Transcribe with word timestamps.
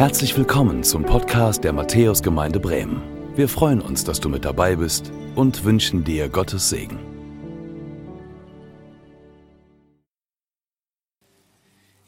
Herzlich 0.00 0.34
willkommen 0.34 0.82
zum 0.82 1.04
Podcast 1.04 1.62
der 1.62 1.74
Matthäusgemeinde 1.74 2.58
Bremen. 2.58 3.02
Wir 3.36 3.50
freuen 3.50 3.82
uns, 3.82 4.02
dass 4.02 4.18
du 4.18 4.30
mit 4.30 4.46
dabei 4.46 4.76
bist 4.76 5.12
und 5.34 5.62
wünschen 5.62 6.04
dir 6.04 6.30
Gottes 6.30 6.70
Segen. 6.70 6.98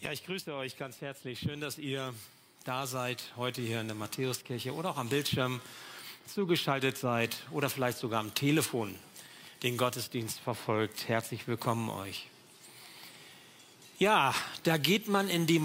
Ja, 0.01 0.11
ich 0.11 0.25
grüße 0.25 0.55
euch 0.55 0.79
ganz 0.79 1.02
herzlich. 1.02 1.41
Schön, 1.41 1.61
dass 1.61 1.77
ihr 1.77 2.15
da 2.65 2.87
seid, 2.87 3.25
heute 3.37 3.61
hier 3.61 3.83
in 3.83 3.89
der 3.89 3.97
Matthäuskirche 3.97 4.73
oder 4.73 4.93
auch 4.93 4.97
am 4.97 5.11
Bildschirm 5.11 5.61
zugeschaltet 6.27 6.97
seid 6.97 7.37
oder 7.51 7.69
vielleicht 7.69 7.98
sogar 7.98 8.20
am 8.20 8.34
Telefon 8.34 8.95
den 9.62 9.77
Gottesdienst 9.77 10.41
verfolgt. 10.41 11.09
Herzlich 11.09 11.47
willkommen 11.47 11.91
euch. 11.91 12.27
Ja, 13.98 14.34
da 14.62 14.79
geht 14.79 15.09
man 15.09 15.29
in 15.29 15.47
die 15.47 15.59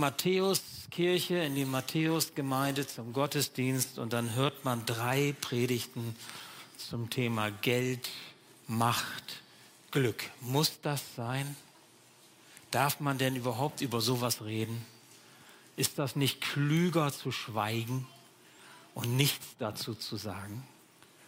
Matthäuskirche, 0.87 1.37
in 1.39 1.55
die 1.55 1.65
Matthäusgemeinde 1.65 2.87
zum 2.87 3.11
Gottesdienst 3.13 3.99
und 3.99 4.13
dann 4.13 4.35
hört 4.35 4.63
man 4.63 4.85
drei 4.85 5.35
Predigten 5.41 6.15
zum 6.77 7.09
Thema 7.09 7.51
Geld, 7.51 8.09
Macht, 8.67 9.41
Glück. 9.91 10.23
Muss 10.41 10.79
das 10.81 11.03
sein? 11.15 11.55
Darf 12.71 12.99
man 12.99 13.17
denn 13.17 13.35
überhaupt 13.35 13.81
über 13.81 14.01
sowas 14.01 14.43
reden? 14.43 14.85
Ist 15.75 15.99
das 15.99 16.15
nicht 16.15 16.41
klüger 16.41 17.11
zu 17.11 17.31
schweigen 17.31 18.07
und 18.95 19.15
nichts 19.15 19.45
dazu 19.59 19.93
zu 19.93 20.15
sagen? 20.15 20.65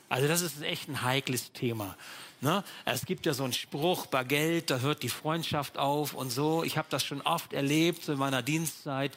Also 0.07 0.27
das 0.27 0.41
ist 0.41 0.61
echt 0.61 0.89
ein 0.89 1.03
heikles 1.03 1.51
Thema. 1.51 1.95
Ne? 2.41 2.63
Es 2.85 3.05
gibt 3.05 3.25
ja 3.27 3.33
so 3.33 3.43
einen 3.43 3.53
Spruch, 3.53 4.07
bei 4.07 4.23
Geld, 4.23 4.71
da 4.71 4.79
hört 4.79 5.03
die 5.03 5.09
Freundschaft 5.09 5.77
auf 5.77 6.13
und 6.13 6.31
so. 6.31 6.63
Ich 6.63 6.77
habe 6.77 6.87
das 6.89 7.03
schon 7.03 7.21
oft 7.21 7.53
erlebt 7.53 8.07
in 8.07 8.17
meiner 8.17 8.41
Dienstzeit, 8.41 9.11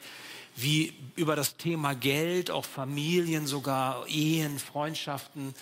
wie 0.55 0.93
über 1.15 1.35
das 1.35 1.57
Thema 1.57 1.93
Geld 1.93 2.51
auch 2.51 2.65
Familien, 2.65 3.47
sogar 3.47 4.07
Ehen, 4.07 4.59
Freundschaften 4.59 5.55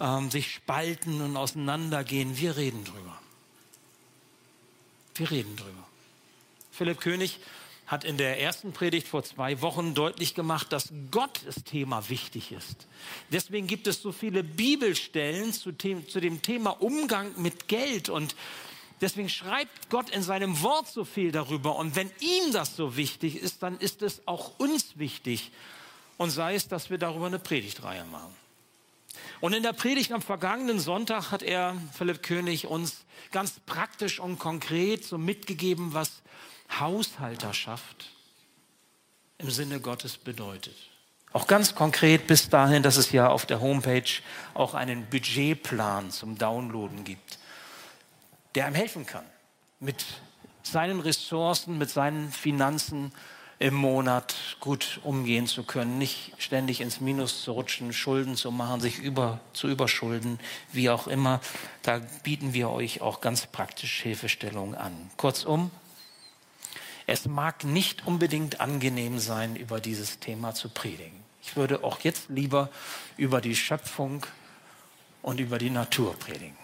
ähm, 0.00 0.30
sich 0.30 0.52
spalten 0.52 1.20
und 1.20 1.36
auseinandergehen. 1.36 2.36
Wir 2.36 2.56
reden 2.56 2.84
drüber. 2.84 3.18
Wir 5.14 5.30
reden 5.30 5.56
drüber. 5.56 5.86
Philipp 6.72 7.00
König 7.00 7.38
hat 7.86 8.04
in 8.04 8.16
der 8.16 8.40
ersten 8.40 8.72
Predigt 8.72 9.06
vor 9.06 9.22
zwei 9.22 9.60
Wochen 9.60 9.94
deutlich 9.94 10.34
gemacht, 10.34 10.72
dass 10.72 10.92
Gott 11.10 11.42
das 11.44 11.62
Thema 11.62 12.08
wichtig 12.08 12.50
ist. 12.50 12.86
Deswegen 13.30 13.66
gibt 13.66 13.86
es 13.86 14.00
so 14.00 14.12
viele 14.12 14.42
Bibelstellen 14.42 15.52
zu, 15.52 15.72
zu 15.72 16.20
dem 16.20 16.40
Thema 16.40 16.70
Umgang 16.70 17.32
mit 17.36 17.68
Geld 17.68 18.08
und 18.08 18.34
Deswegen 19.02 19.28
schreibt 19.28 19.90
Gott 19.90 20.10
in 20.10 20.22
seinem 20.22 20.62
Wort 20.62 20.86
so 20.86 21.04
viel 21.04 21.32
darüber. 21.32 21.76
Und 21.76 21.96
wenn 21.96 22.10
ihm 22.20 22.52
das 22.52 22.76
so 22.76 22.96
wichtig 22.96 23.36
ist, 23.36 23.62
dann 23.62 23.76
ist 23.78 24.00
es 24.00 24.22
auch 24.26 24.58
uns 24.58 24.96
wichtig. 24.96 25.50
Und 26.18 26.30
sei 26.30 26.54
es, 26.54 26.68
dass 26.68 26.88
wir 26.88 26.98
darüber 26.98 27.26
eine 27.26 27.40
Predigtreihe 27.40 28.04
machen. 28.04 28.34
Und 29.40 29.54
in 29.54 29.64
der 29.64 29.72
Predigt 29.72 30.12
am 30.12 30.22
vergangenen 30.22 30.78
Sonntag 30.78 31.32
hat 31.32 31.42
er, 31.42 31.76
Philipp 31.92 32.22
König, 32.22 32.68
uns 32.68 33.04
ganz 33.32 33.54
praktisch 33.66 34.20
und 34.20 34.38
konkret 34.38 35.04
so 35.04 35.18
mitgegeben, 35.18 35.94
was 35.94 36.22
Haushalterschaft 36.78 38.10
im 39.38 39.50
Sinne 39.50 39.80
Gottes 39.80 40.16
bedeutet. 40.16 40.76
Auch 41.32 41.48
ganz 41.48 41.74
konkret 41.74 42.28
bis 42.28 42.50
dahin, 42.50 42.84
dass 42.84 42.96
es 42.96 43.10
ja 43.10 43.28
auf 43.28 43.46
der 43.46 43.60
Homepage 43.60 44.20
auch 44.54 44.74
einen 44.74 45.06
Budgetplan 45.06 46.12
zum 46.12 46.38
Downloaden 46.38 47.04
gibt, 47.04 47.38
der 48.54 48.66
einem 48.66 48.74
helfen 48.74 49.06
kann, 49.06 49.24
mit 49.80 50.04
seinen 50.62 51.00
Ressourcen, 51.00 51.78
mit 51.78 51.90
seinen 51.90 52.30
Finanzen 52.30 53.12
im 53.58 53.74
Monat 53.74 54.34
gut 54.58 55.00
umgehen 55.04 55.46
zu 55.46 55.62
können, 55.62 55.96
nicht 55.96 56.32
ständig 56.38 56.80
ins 56.80 57.00
Minus 57.00 57.44
zu 57.44 57.52
rutschen, 57.52 57.92
Schulden 57.92 58.34
zu 58.34 58.50
machen, 58.50 58.80
sich 58.80 58.98
über, 58.98 59.40
zu 59.52 59.68
überschulden, 59.68 60.40
wie 60.72 60.90
auch 60.90 61.06
immer. 61.06 61.40
Da 61.82 62.00
bieten 62.24 62.54
wir 62.54 62.70
euch 62.70 63.02
auch 63.02 63.20
ganz 63.20 63.46
praktisch 63.46 64.02
Hilfestellungen 64.02 64.74
an. 64.74 65.10
Kurzum, 65.16 65.70
es 67.06 67.26
mag 67.26 67.62
nicht 67.62 68.04
unbedingt 68.04 68.60
angenehm 68.60 69.20
sein, 69.20 69.54
über 69.54 69.80
dieses 69.80 70.18
Thema 70.18 70.54
zu 70.54 70.68
predigen. 70.68 71.22
Ich 71.42 71.54
würde 71.56 71.84
auch 71.84 72.00
jetzt 72.00 72.30
lieber 72.30 72.68
über 73.16 73.40
die 73.40 73.54
Schöpfung 73.54 74.26
und 75.22 75.38
über 75.38 75.58
die 75.58 75.70
Natur 75.70 76.18
predigen. 76.18 76.61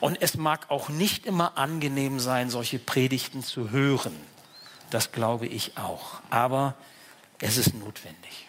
Und 0.00 0.20
es 0.20 0.36
mag 0.36 0.70
auch 0.70 0.88
nicht 0.88 1.26
immer 1.26 1.56
angenehm 1.58 2.20
sein, 2.20 2.50
solche 2.50 2.78
Predigten 2.78 3.42
zu 3.42 3.70
hören. 3.70 4.16
Das 4.90 5.12
glaube 5.12 5.46
ich 5.46 5.76
auch. 5.76 6.20
Aber 6.30 6.74
es 7.40 7.56
ist 7.56 7.74
notwendig. 7.74 8.48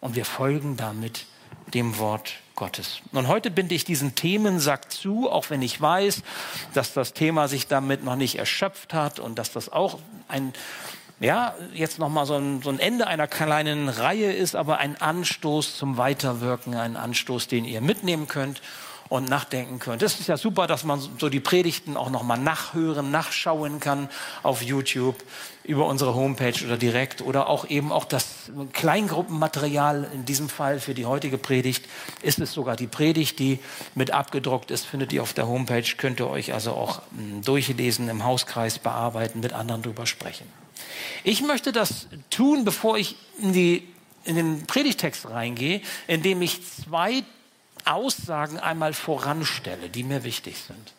Und 0.00 0.16
wir 0.16 0.24
folgen 0.24 0.76
damit 0.76 1.26
dem 1.72 1.98
Wort 1.98 2.34
Gottes. 2.54 3.00
Und 3.12 3.28
heute 3.28 3.50
binde 3.50 3.74
ich 3.74 3.84
diesen 3.84 4.14
Themensack 4.14 4.90
zu, 4.90 5.30
auch 5.30 5.50
wenn 5.50 5.62
ich 5.62 5.80
weiß, 5.80 6.22
dass 6.74 6.92
das 6.92 7.14
Thema 7.14 7.48
sich 7.48 7.66
damit 7.66 8.04
noch 8.04 8.16
nicht 8.16 8.38
erschöpft 8.38 8.92
hat 8.92 9.18
und 9.18 9.38
dass 9.38 9.52
das 9.52 9.70
auch 9.70 9.98
ein, 10.28 10.52
ja, 11.20 11.54
jetzt 11.72 11.98
nochmal 11.98 12.26
so 12.26 12.36
ein, 12.36 12.62
so 12.62 12.70
ein 12.70 12.78
Ende 12.78 13.06
einer 13.06 13.26
kleinen 13.26 13.88
Reihe 13.88 14.32
ist, 14.32 14.54
aber 14.54 14.78
ein 14.78 15.00
Anstoß 15.00 15.76
zum 15.76 15.96
Weiterwirken, 15.96 16.74
ein 16.74 16.96
Anstoß, 16.96 17.48
den 17.48 17.64
ihr 17.64 17.80
mitnehmen 17.80 18.28
könnt 18.28 18.60
und 19.12 19.28
nachdenken 19.28 19.78
könnt. 19.78 20.00
Das 20.00 20.18
ist 20.18 20.26
ja 20.26 20.38
super, 20.38 20.66
dass 20.66 20.84
man 20.84 20.98
so 21.18 21.28
die 21.28 21.38
Predigten 21.38 21.98
auch 21.98 22.08
nochmal 22.08 22.38
nachhören, 22.38 23.10
nachschauen 23.10 23.78
kann 23.78 24.08
auf 24.42 24.62
YouTube, 24.62 25.16
über 25.64 25.86
unsere 25.86 26.14
Homepage 26.14 26.54
oder 26.64 26.78
direkt 26.78 27.20
oder 27.20 27.46
auch 27.46 27.68
eben 27.68 27.92
auch 27.92 28.06
das 28.06 28.50
Kleingruppenmaterial 28.72 30.10
in 30.14 30.24
diesem 30.24 30.48
Fall 30.48 30.80
für 30.80 30.94
die 30.94 31.04
heutige 31.04 31.36
Predigt 31.36 31.84
ist 32.22 32.40
es 32.40 32.54
sogar 32.54 32.74
die 32.74 32.86
Predigt, 32.86 33.38
die 33.38 33.58
mit 33.94 34.12
abgedruckt 34.12 34.70
ist, 34.70 34.86
findet 34.86 35.12
ihr 35.12 35.22
auf 35.22 35.34
der 35.34 35.46
Homepage, 35.46 35.84
könnt 35.98 36.18
ihr 36.18 36.30
euch 36.30 36.54
also 36.54 36.72
auch 36.72 37.02
hm, 37.14 37.42
durchlesen, 37.42 38.08
im 38.08 38.24
Hauskreis 38.24 38.78
bearbeiten, 38.78 39.40
mit 39.40 39.52
anderen 39.52 39.82
drüber 39.82 40.06
sprechen. 40.06 40.46
Ich 41.22 41.42
möchte 41.42 41.70
das 41.70 42.06
tun, 42.30 42.64
bevor 42.64 42.96
ich 42.96 43.16
in, 43.42 43.52
die, 43.52 43.86
in 44.24 44.36
den 44.36 44.66
Predigtext 44.66 45.28
reingehe, 45.28 45.82
indem 46.06 46.40
ich 46.40 46.62
zwei 46.66 47.24
Aussagen 47.84 48.58
einmal 48.58 48.92
voranstelle, 48.92 49.88
die 49.88 50.04
mir 50.04 50.24
wichtig 50.24 50.58
sind. 50.58 50.92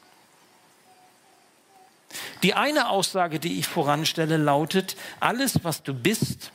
Die 2.43 2.53
eine 2.53 2.89
Aussage, 2.89 3.39
die 3.39 3.59
ich 3.59 3.67
voranstelle, 3.67 4.37
lautet, 4.37 4.95
alles, 5.19 5.63
was 5.63 5.83
du 5.83 5.93
bist 5.93 6.51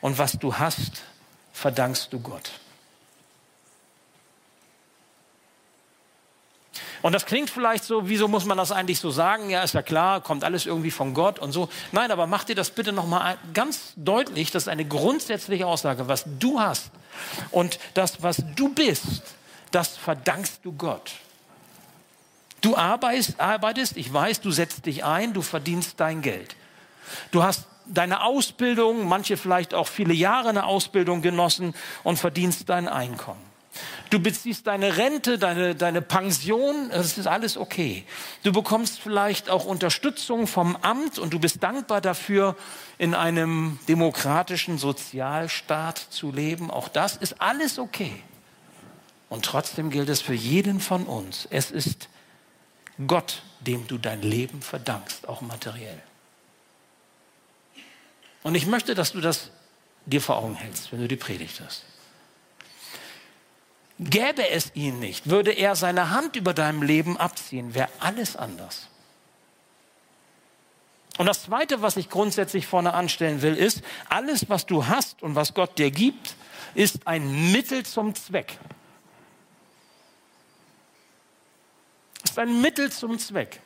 und 0.00 0.18
was 0.18 0.32
du 0.38 0.54
hast, 0.56 1.02
verdankst 1.52 2.12
du 2.12 2.20
Gott. 2.20 2.52
Und 7.02 7.12
das 7.12 7.26
klingt 7.26 7.50
vielleicht 7.50 7.82
so, 7.82 8.08
wieso 8.08 8.28
muss 8.28 8.44
man 8.44 8.56
das 8.56 8.70
eigentlich 8.70 9.00
so 9.00 9.10
sagen? 9.10 9.50
Ja, 9.50 9.64
ist 9.64 9.74
ja 9.74 9.82
klar, 9.82 10.20
kommt 10.20 10.44
alles 10.44 10.66
irgendwie 10.66 10.92
von 10.92 11.14
Gott 11.14 11.40
und 11.40 11.50
so. 11.50 11.68
Nein, 11.90 12.12
aber 12.12 12.28
mach 12.28 12.44
dir 12.44 12.54
das 12.54 12.70
bitte 12.70 12.92
nochmal 12.92 13.36
ganz 13.52 13.92
deutlich, 13.96 14.52
das 14.52 14.64
ist 14.64 14.68
eine 14.68 14.84
grundsätzliche 14.84 15.66
Aussage, 15.66 16.06
was 16.06 16.24
du 16.38 16.60
hast 16.60 16.92
und 17.50 17.80
das, 17.94 18.22
was 18.22 18.42
du 18.54 18.72
bist, 18.72 19.34
das 19.74 19.96
verdankst 19.96 20.60
du 20.64 20.72
Gott. 20.72 21.12
Du 22.60 22.76
arbeitest, 22.76 23.96
ich 23.96 24.12
weiß, 24.12 24.40
du 24.40 24.52
setzt 24.52 24.86
dich 24.86 25.04
ein, 25.04 25.32
du 25.32 25.42
verdienst 25.42 25.98
dein 25.98 26.22
Geld. 26.22 26.54
Du 27.32 27.42
hast 27.42 27.66
deine 27.86 28.22
Ausbildung, 28.22 29.06
manche 29.08 29.36
vielleicht 29.36 29.74
auch 29.74 29.88
viele 29.88 30.14
Jahre 30.14 30.50
eine 30.50 30.64
Ausbildung 30.64 31.22
genossen 31.22 31.74
und 32.04 32.18
verdienst 32.18 32.68
dein 32.68 32.88
Einkommen. 32.88 33.52
Du 34.10 34.20
beziehst 34.20 34.66
deine 34.66 34.98
Rente, 34.98 35.38
deine, 35.38 35.74
deine 35.74 36.02
Pension, 36.02 36.90
das 36.90 37.16
ist 37.16 37.26
alles 37.26 37.56
okay. 37.56 38.04
Du 38.42 38.52
bekommst 38.52 39.00
vielleicht 39.00 39.48
auch 39.48 39.64
Unterstützung 39.64 40.46
vom 40.46 40.76
Amt 40.76 41.18
und 41.18 41.32
du 41.32 41.38
bist 41.38 41.62
dankbar 41.62 42.02
dafür, 42.02 42.54
in 42.98 43.14
einem 43.14 43.78
demokratischen 43.88 44.76
Sozialstaat 44.76 45.98
zu 45.98 46.30
leben. 46.30 46.70
Auch 46.70 46.88
das 46.88 47.16
ist 47.16 47.40
alles 47.40 47.78
okay. 47.78 48.22
Und 49.32 49.46
trotzdem 49.46 49.88
gilt 49.88 50.10
es 50.10 50.20
für 50.20 50.34
jeden 50.34 50.78
von 50.78 51.06
uns. 51.06 51.48
Es 51.48 51.70
ist 51.70 52.10
Gott, 53.06 53.40
dem 53.60 53.86
du 53.86 53.96
dein 53.96 54.20
Leben 54.20 54.60
verdankst, 54.60 55.26
auch 55.26 55.40
materiell. 55.40 56.02
Und 58.42 58.56
ich 58.56 58.66
möchte, 58.66 58.94
dass 58.94 59.12
du 59.12 59.22
das 59.22 59.48
dir 60.04 60.20
vor 60.20 60.36
Augen 60.36 60.54
hältst, 60.56 60.92
wenn 60.92 61.00
du 61.00 61.08
die 61.08 61.16
Predigt 61.16 61.62
hast. 61.64 61.82
Gäbe 63.98 64.50
es 64.50 64.70
ihn 64.74 64.98
nicht, 64.98 65.30
würde 65.30 65.52
er 65.52 65.76
seine 65.76 66.10
Hand 66.10 66.36
über 66.36 66.52
deinem 66.52 66.82
Leben 66.82 67.16
abziehen, 67.16 67.74
wäre 67.74 67.88
alles 68.00 68.36
anders. 68.36 68.88
Und 71.16 71.24
das 71.24 71.44
Zweite, 71.44 71.80
was 71.80 71.96
ich 71.96 72.10
grundsätzlich 72.10 72.66
vorne 72.66 72.92
anstellen 72.92 73.40
will, 73.40 73.54
ist, 73.54 73.80
alles, 74.10 74.50
was 74.50 74.66
du 74.66 74.88
hast 74.88 75.22
und 75.22 75.36
was 75.36 75.54
Gott 75.54 75.78
dir 75.78 75.90
gibt, 75.90 76.34
ist 76.74 77.06
ein 77.06 77.50
Mittel 77.50 77.86
zum 77.86 78.14
Zweck. 78.14 78.58
Ist 82.32 82.38
ein 82.38 82.62
Mittel 82.62 82.90
zum 82.90 83.18
Zweck. 83.18 83.60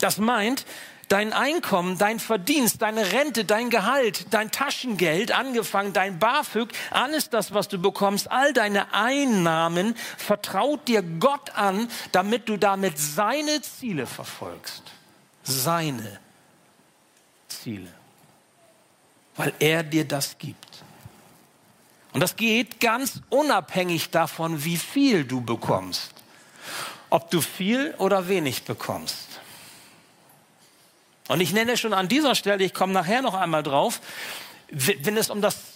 Das 0.00 0.18
meint, 0.18 0.66
dein 1.06 1.32
Einkommen, 1.32 1.98
dein 1.98 2.18
Verdienst, 2.18 2.82
deine 2.82 3.12
Rente, 3.12 3.44
dein 3.44 3.70
Gehalt, 3.70 4.26
dein 4.30 4.50
Taschengeld, 4.50 5.30
angefangen 5.30 5.92
dein 5.92 6.18
BAföG, 6.18 6.72
alles 6.90 7.30
das, 7.30 7.54
was 7.54 7.68
du 7.68 7.78
bekommst, 7.78 8.28
all 8.32 8.52
deine 8.52 8.92
Einnahmen, 8.92 9.94
vertraut 10.16 10.88
dir 10.88 11.02
Gott 11.02 11.54
an, 11.54 11.88
damit 12.10 12.48
du 12.48 12.56
damit 12.56 12.98
seine 12.98 13.62
Ziele 13.62 14.06
verfolgst. 14.06 14.82
Seine 15.44 16.18
Ziele. 17.46 17.92
Weil 19.36 19.52
er 19.60 19.84
dir 19.84 20.04
das 20.04 20.38
gibt. 20.38 20.82
Und 22.12 22.20
das 22.20 22.34
geht 22.34 22.80
ganz 22.80 23.20
unabhängig 23.30 24.10
davon, 24.10 24.64
wie 24.64 24.76
viel 24.76 25.24
du 25.24 25.40
bekommst. 25.40 26.21
Ob 27.10 27.30
du 27.30 27.40
viel 27.40 27.94
oder 27.98 28.28
wenig 28.28 28.64
bekommst. 28.64 29.28
Und 31.28 31.40
ich 31.40 31.52
nenne 31.52 31.76
schon 31.76 31.94
an 31.94 32.08
dieser 32.08 32.34
Stelle, 32.34 32.64
ich 32.64 32.74
komme 32.74 32.92
nachher 32.92 33.22
noch 33.22 33.34
einmal 33.34 33.62
drauf, 33.62 34.00
wenn 34.70 35.16
es 35.16 35.30
um 35.30 35.42
das 35.42 35.72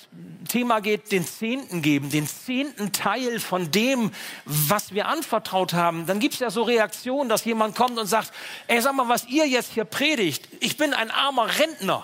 Thema 0.48 0.80
geht, 0.80 1.12
den 1.12 1.26
Zehnten 1.26 1.82
geben, 1.82 2.10
den 2.10 2.26
zehnten 2.26 2.92
Teil 2.92 3.40
von 3.40 3.70
dem, 3.70 4.12
was 4.44 4.94
wir 4.94 5.08
anvertraut 5.08 5.74
haben, 5.74 6.06
dann 6.06 6.20
gibt 6.20 6.34
es 6.34 6.40
ja 6.40 6.50
so 6.50 6.62
Reaktionen, 6.62 7.28
dass 7.28 7.44
jemand 7.44 7.76
kommt 7.76 7.98
und 7.98 8.06
sagt, 8.06 8.32
ey, 8.66 8.80
sag 8.80 8.94
mal, 8.94 9.08
was 9.08 9.26
ihr 9.26 9.46
jetzt 9.46 9.72
hier 9.72 9.84
predigt, 9.84 10.48
ich 10.60 10.76
bin 10.76 10.94
ein 10.94 11.10
armer 11.10 11.48
Rentner. 11.58 12.02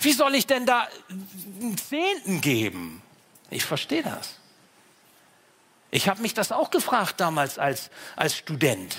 Wie 0.00 0.12
soll 0.12 0.34
ich 0.34 0.46
denn 0.46 0.66
da 0.66 0.86
einen 1.60 1.76
Zehnten 1.76 2.40
geben? 2.40 3.02
Ich 3.50 3.64
verstehe 3.64 4.02
das. 4.02 4.37
Ich 5.90 6.08
habe 6.08 6.22
mich 6.22 6.34
das 6.34 6.52
auch 6.52 6.70
gefragt 6.70 7.20
damals 7.20 7.58
als, 7.58 7.90
als 8.16 8.36
Student. 8.36 8.96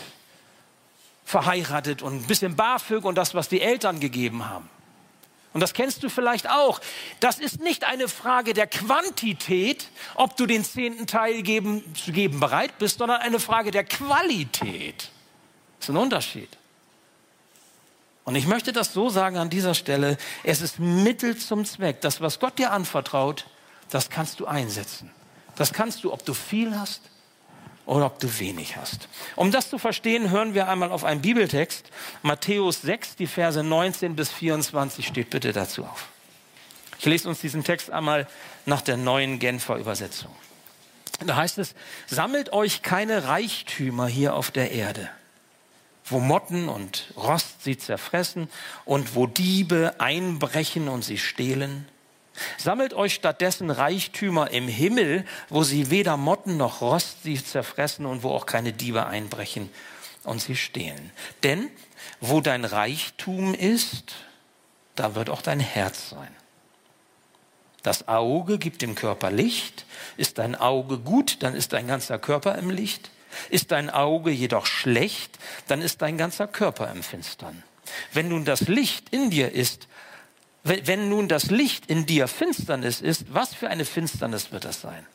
Verheiratet 1.23 2.01
und 2.01 2.15
ein 2.15 2.23
bisschen 2.23 2.55
BAföG 2.55 3.05
und 3.05 3.15
das, 3.15 3.35
was 3.35 3.49
die 3.49 3.61
Eltern 3.61 3.99
gegeben 3.99 4.49
haben. 4.49 4.67
Und 5.53 5.61
das 5.61 5.73
kennst 5.73 6.03
du 6.03 6.09
vielleicht 6.09 6.49
auch. 6.49 6.79
Das 7.19 7.39
ist 7.39 7.59
nicht 7.59 7.83
eine 7.83 8.07
Frage 8.07 8.53
der 8.53 8.67
Quantität, 8.67 9.87
ob 10.15 10.37
du 10.37 10.45
den 10.45 10.63
zehnten 10.63 11.07
Teil 11.07 11.41
geben, 11.41 11.83
zu 11.95 12.11
geben 12.11 12.39
bereit 12.39 12.77
bist, 12.77 12.99
sondern 12.99 13.21
eine 13.21 13.39
Frage 13.39 13.71
der 13.71 13.83
Qualität. 13.83 15.09
Das 15.79 15.89
ist 15.89 15.95
ein 15.95 15.97
Unterschied. 15.97 16.49
Und 18.25 18.35
ich 18.35 18.45
möchte 18.45 18.73
das 18.73 18.93
so 18.93 19.09
sagen 19.09 19.37
an 19.37 19.49
dieser 19.49 19.73
Stelle, 19.73 20.17
es 20.43 20.61
ist 20.61 20.77
Mittel 20.77 21.35
zum 21.35 21.65
Zweck. 21.65 22.01
Das, 22.01 22.21
was 22.21 22.39
Gott 22.39 22.59
dir 22.59 22.71
anvertraut, 22.71 23.47
das 23.89 24.11
kannst 24.11 24.39
du 24.39 24.45
einsetzen. 24.45 25.11
Das 25.59 25.73
kannst 25.73 26.03
du, 26.03 26.11
ob 26.11 26.25
du 26.25 26.33
viel 26.33 26.75
hast 26.75 27.01
oder 27.85 28.07
ob 28.07 28.19
du 28.19 28.39
wenig 28.39 28.77
hast. 28.77 29.07
Um 29.35 29.51
das 29.51 29.69
zu 29.69 29.77
verstehen, 29.77 30.31
hören 30.31 30.55
wir 30.55 30.67
einmal 30.67 30.91
auf 30.91 31.03
einen 31.03 31.21
Bibeltext. 31.21 31.85
Matthäus 32.23 32.81
6, 32.81 33.17
die 33.17 33.27
Verse 33.27 33.61
19 33.61 34.15
bis 34.15 34.31
24 34.31 35.05
steht 35.05 35.29
bitte 35.29 35.53
dazu 35.53 35.85
auf. 35.85 36.07
Ich 36.97 37.05
lese 37.05 37.29
uns 37.29 37.41
diesen 37.41 37.63
Text 37.63 37.91
einmal 37.91 38.27
nach 38.65 38.81
der 38.81 38.97
neuen 38.97 39.37
Genfer 39.37 39.75
Übersetzung. 39.75 40.35
Da 41.25 41.35
heißt 41.35 41.59
es, 41.59 41.75
sammelt 42.07 42.51
euch 42.53 42.81
keine 42.81 43.25
Reichtümer 43.25 44.07
hier 44.07 44.33
auf 44.33 44.49
der 44.49 44.71
Erde 44.71 45.09
wo 46.11 46.19
Motten 46.19 46.69
und 46.69 47.13
Rost 47.15 47.63
sie 47.63 47.77
zerfressen 47.77 48.49
und 48.85 49.15
wo 49.15 49.27
Diebe 49.27 49.95
einbrechen 49.99 50.87
und 50.87 51.03
sie 51.03 51.17
stehlen. 51.17 51.87
Sammelt 52.57 52.93
euch 52.93 53.13
stattdessen 53.13 53.71
Reichtümer 53.71 54.51
im 54.51 54.67
Himmel, 54.67 55.25
wo 55.49 55.63
sie 55.63 55.89
weder 55.89 56.17
Motten 56.17 56.57
noch 56.57 56.81
Rost 56.81 57.23
sie 57.23 57.43
zerfressen 57.43 58.05
und 58.05 58.23
wo 58.23 58.31
auch 58.31 58.45
keine 58.45 58.73
Diebe 58.73 59.05
einbrechen 59.05 59.69
und 60.23 60.41
sie 60.41 60.55
stehlen. 60.55 61.11
Denn 61.43 61.69
wo 62.21 62.41
dein 62.41 62.65
Reichtum 62.65 63.53
ist, 63.53 64.15
da 64.95 65.15
wird 65.15 65.29
auch 65.29 65.41
dein 65.41 65.59
Herz 65.59 66.09
sein. 66.09 66.35
Das 67.83 68.07
Auge 68.07 68.57
gibt 68.57 68.81
dem 68.81 68.95
Körper 68.95 69.31
Licht. 69.31 69.85
Ist 70.17 70.37
dein 70.37 70.55
Auge 70.55 70.97
gut, 70.97 71.37
dann 71.43 71.55
ist 71.55 71.73
dein 71.73 71.87
ganzer 71.87 72.19
Körper 72.19 72.57
im 72.57 72.69
Licht. 72.69 73.09
Ist 73.49 73.71
dein 73.71 73.89
Auge 73.89 74.31
jedoch 74.31 74.65
schlecht, 74.65 75.37
dann 75.67 75.81
ist 75.81 76.01
dein 76.01 76.17
ganzer 76.17 76.47
Körper 76.47 76.91
im 76.91 77.03
Finstern. 77.03 77.63
Wenn 78.11 78.29
nun 78.29 78.45
das 78.45 78.61
Licht 78.61 79.09
in 79.09 79.29
dir 79.29 79.51
ist, 79.51 79.87
wenn 80.63 81.09
nun 81.09 81.27
das 81.27 81.51
Licht 81.51 81.85
in 81.87 82.05
dir 82.05 82.27
Finsternis 82.27 83.01
ist, 83.01 83.33
was 83.33 83.53
für 83.53 83.69
eine 83.69 83.85
Finsternis 83.85 84.51
wird 84.51 84.65
das 84.65 84.81
sein? 84.81 85.05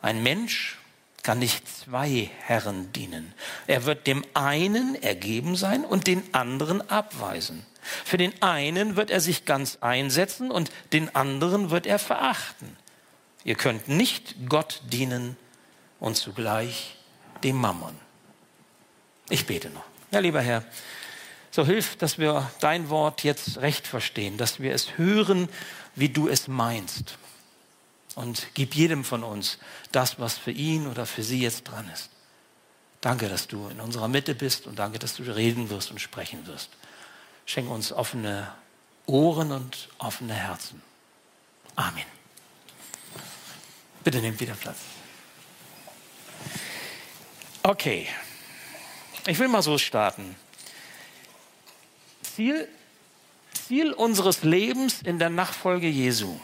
Ein 0.00 0.22
Mensch 0.22 0.78
kann 1.22 1.38
nicht 1.38 1.68
zwei 1.68 2.30
Herren 2.40 2.92
dienen. 2.92 3.32
Er 3.66 3.84
wird 3.84 4.06
dem 4.06 4.24
einen 4.34 5.00
ergeben 5.00 5.56
sein 5.56 5.84
und 5.84 6.06
den 6.06 6.22
anderen 6.32 6.88
abweisen. 6.90 7.64
Für 8.04 8.16
den 8.16 8.40
einen 8.42 8.96
wird 8.96 9.10
er 9.10 9.20
sich 9.20 9.44
ganz 9.44 9.78
einsetzen 9.80 10.50
und 10.50 10.70
den 10.92 11.14
anderen 11.14 11.70
wird 11.70 11.86
er 11.86 11.98
verachten. 11.98 12.76
Ihr 13.44 13.56
könnt 13.56 13.88
nicht 13.88 14.48
Gott 14.48 14.82
dienen 14.84 15.36
und 15.98 16.16
zugleich 16.16 16.96
dem 17.42 17.56
Mammon. 17.56 17.96
Ich 19.28 19.46
bete 19.46 19.70
noch. 19.70 19.84
Ja, 20.12 20.20
lieber 20.20 20.40
Herr, 20.40 20.64
so 21.52 21.66
hilf, 21.66 21.96
dass 21.96 22.18
wir 22.18 22.50
dein 22.60 22.88
Wort 22.88 23.22
jetzt 23.24 23.58
recht 23.58 23.86
verstehen, 23.86 24.38
dass 24.38 24.58
wir 24.58 24.74
es 24.74 24.96
hören, 24.96 25.48
wie 25.94 26.08
du 26.08 26.26
es 26.26 26.48
meinst. 26.48 27.18
Und 28.14 28.48
gib 28.54 28.74
jedem 28.74 29.04
von 29.04 29.22
uns 29.22 29.58
das, 29.92 30.18
was 30.18 30.36
für 30.36 30.50
ihn 30.50 30.86
oder 30.86 31.06
für 31.06 31.22
sie 31.22 31.40
jetzt 31.40 31.64
dran 31.64 31.88
ist. 31.92 32.10
Danke, 33.02 33.28
dass 33.28 33.48
du 33.48 33.68
in 33.68 33.80
unserer 33.80 34.08
Mitte 34.08 34.34
bist 34.34 34.66
und 34.66 34.78
danke, 34.78 34.98
dass 34.98 35.16
du 35.16 35.22
reden 35.24 35.70
wirst 35.70 35.90
und 35.90 36.00
sprechen 36.00 36.46
wirst. 36.46 36.70
Schenk 37.44 37.70
uns 37.70 37.92
offene 37.92 38.50
Ohren 39.06 39.52
und 39.52 39.88
offene 39.98 40.34
Herzen. 40.34 40.82
Amen. 41.76 42.04
Bitte 44.04 44.20
nehmt 44.20 44.40
wieder 44.40 44.54
Platz. 44.54 44.78
Okay, 47.62 48.08
ich 49.26 49.38
will 49.38 49.48
mal 49.48 49.62
so 49.62 49.78
starten. 49.78 50.34
Ziel, 52.34 52.68
Ziel 53.52 53.92
unseres 53.92 54.42
Lebens 54.42 55.02
in 55.02 55.18
der 55.18 55.30
Nachfolge 55.30 55.88
Jesu. 55.88 56.38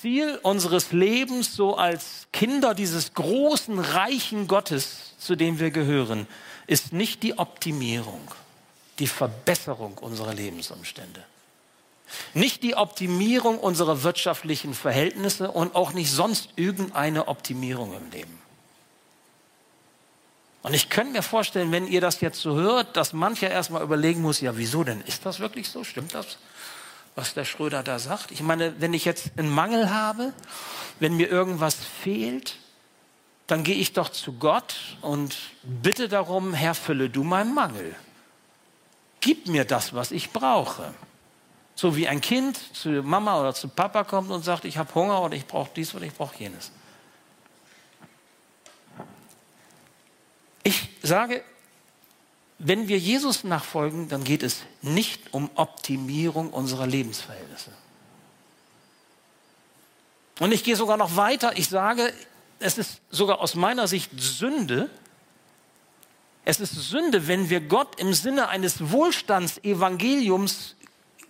Ziel 0.00 0.38
unseres 0.42 0.92
Lebens 0.92 1.54
so 1.54 1.76
als 1.76 2.26
Kinder 2.32 2.74
dieses 2.74 3.14
großen, 3.14 3.78
reichen 3.78 4.48
Gottes, 4.48 5.14
zu 5.18 5.36
dem 5.36 5.58
wir 5.58 5.70
gehören, 5.70 6.26
ist 6.66 6.92
nicht 6.92 7.22
die 7.22 7.38
Optimierung, 7.38 8.20
die 8.98 9.06
Verbesserung 9.06 9.98
unserer 9.98 10.34
Lebensumstände. 10.34 11.24
Nicht 12.34 12.62
die 12.62 12.74
Optimierung 12.74 13.58
unserer 13.58 14.02
wirtschaftlichen 14.02 14.74
Verhältnisse 14.74 15.50
und 15.50 15.74
auch 15.74 15.92
nicht 15.92 16.10
sonst 16.10 16.50
irgendeine 16.56 17.28
Optimierung 17.28 17.94
im 17.94 18.10
Leben. 18.10 18.41
Und 20.62 20.74
ich 20.74 20.88
könnte 20.88 21.12
mir 21.12 21.22
vorstellen, 21.22 21.72
wenn 21.72 21.88
ihr 21.88 22.00
das 22.00 22.20
jetzt 22.20 22.40
so 22.40 22.54
hört, 22.54 22.96
dass 22.96 23.12
mancher 23.12 23.50
erstmal 23.50 23.82
überlegen 23.82 24.22
muss, 24.22 24.40
ja, 24.40 24.56
wieso 24.56 24.84
denn? 24.84 25.00
Ist 25.02 25.26
das 25.26 25.40
wirklich 25.40 25.68
so? 25.68 25.82
Stimmt 25.82 26.14
das, 26.14 26.38
was 27.16 27.34
der 27.34 27.44
Schröder 27.44 27.82
da 27.82 27.98
sagt? 27.98 28.30
Ich 28.30 28.42
meine, 28.42 28.80
wenn 28.80 28.94
ich 28.94 29.04
jetzt 29.04 29.32
einen 29.36 29.50
Mangel 29.50 29.90
habe, 29.90 30.32
wenn 31.00 31.16
mir 31.16 31.28
irgendwas 31.28 31.74
fehlt, 31.74 32.58
dann 33.48 33.64
gehe 33.64 33.74
ich 33.74 33.92
doch 33.92 34.08
zu 34.08 34.34
Gott 34.34 34.76
und 35.00 35.36
bitte 35.62 36.08
darum, 36.08 36.54
Herr, 36.54 36.74
fülle 36.74 37.10
du 37.10 37.24
meinen 37.24 37.54
Mangel. 37.54 37.94
Gib 39.20 39.48
mir 39.48 39.64
das, 39.64 39.94
was 39.94 40.12
ich 40.12 40.30
brauche. 40.30 40.94
So 41.74 41.96
wie 41.96 42.06
ein 42.06 42.20
Kind 42.20 42.58
zu 42.74 42.88
Mama 43.02 43.40
oder 43.40 43.54
zu 43.54 43.68
Papa 43.68 44.04
kommt 44.04 44.30
und 44.30 44.44
sagt, 44.44 44.64
ich 44.64 44.78
habe 44.78 44.94
Hunger 44.94 45.20
oder 45.22 45.34
ich 45.34 45.46
brauche 45.46 45.70
dies 45.74 45.94
oder 45.94 46.04
ich 46.04 46.14
brauche 46.14 46.38
jenes. 46.38 46.70
Ich 50.62 50.91
sage, 51.02 51.42
wenn 52.58 52.88
wir 52.88 52.98
Jesus 52.98 53.44
nachfolgen, 53.44 54.08
dann 54.08 54.24
geht 54.24 54.42
es 54.42 54.62
nicht 54.82 55.34
um 55.34 55.50
Optimierung 55.56 56.50
unserer 56.50 56.86
Lebensverhältnisse. 56.86 57.70
Und 60.38 60.52
ich 60.52 60.64
gehe 60.64 60.76
sogar 60.76 60.96
noch 60.96 61.16
weiter. 61.16 61.56
Ich 61.56 61.68
sage, 61.68 62.12
es 62.58 62.78
ist 62.78 63.00
sogar 63.10 63.40
aus 63.40 63.54
meiner 63.54 63.88
Sicht 63.88 64.10
Sünde. 64.16 64.88
Es 66.44 66.60
ist 66.60 66.74
Sünde, 66.74 67.28
wenn 67.28 67.50
wir 67.50 67.60
Gott 67.60 68.00
im 68.00 68.14
Sinne 68.14 68.48
eines 68.48 68.90
Wohlstandsevangeliums 68.90 70.76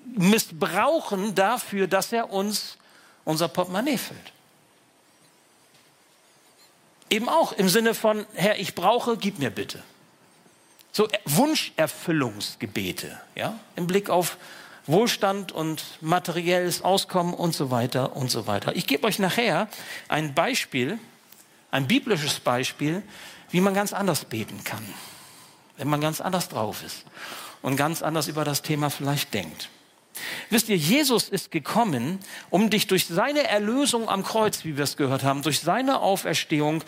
missbrauchen 0.04 1.34
dafür, 1.34 1.86
dass 1.86 2.12
er 2.12 2.30
uns 2.30 2.76
unser 3.24 3.48
Portemonnaie 3.48 3.98
füllt. 3.98 4.32
Eben 7.12 7.28
auch 7.28 7.52
im 7.52 7.68
Sinne 7.68 7.92
von, 7.92 8.24
Herr, 8.32 8.58
ich 8.58 8.74
brauche, 8.74 9.18
gib 9.18 9.38
mir 9.38 9.50
bitte. 9.50 9.82
So 10.92 11.08
Wunscherfüllungsgebete, 11.26 13.20
ja, 13.34 13.60
im 13.76 13.86
Blick 13.86 14.08
auf 14.08 14.38
Wohlstand 14.86 15.52
und 15.52 15.84
materielles 16.00 16.80
Auskommen 16.80 17.34
und 17.34 17.54
so 17.54 17.70
weiter 17.70 18.16
und 18.16 18.30
so 18.30 18.46
weiter. 18.46 18.74
Ich 18.76 18.86
gebe 18.86 19.06
euch 19.06 19.18
nachher 19.18 19.68
ein 20.08 20.32
Beispiel, 20.32 20.98
ein 21.70 21.86
biblisches 21.86 22.40
Beispiel, 22.40 23.02
wie 23.50 23.60
man 23.60 23.74
ganz 23.74 23.92
anders 23.92 24.24
beten 24.24 24.64
kann. 24.64 24.82
wenn 25.76 25.88
man 25.88 26.00
ganz 26.00 26.22
anders 26.22 26.48
drauf 26.48 26.82
ist 26.82 27.04
und 27.60 27.76
ganz 27.76 28.00
anders 28.02 28.28
über 28.28 28.44
das 28.44 28.62
Thema 28.62 28.88
vielleicht 28.88 29.34
denkt. 29.34 29.68
Wisst 30.50 30.68
ihr, 30.68 30.76
Jesus 30.76 31.28
ist 31.28 31.50
gekommen, 31.50 32.18
um 32.50 32.68
dich 32.70 32.86
durch 32.86 33.06
seine 33.06 33.48
Erlösung 33.48 34.08
am 34.08 34.22
Kreuz, 34.22 34.64
wie 34.64 34.76
wir 34.76 34.84
es 34.84 34.96
gehört 34.96 35.22
haben, 35.22 35.42
durch 35.42 35.60
seine 35.60 36.00
Auferstehung 36.00 36.84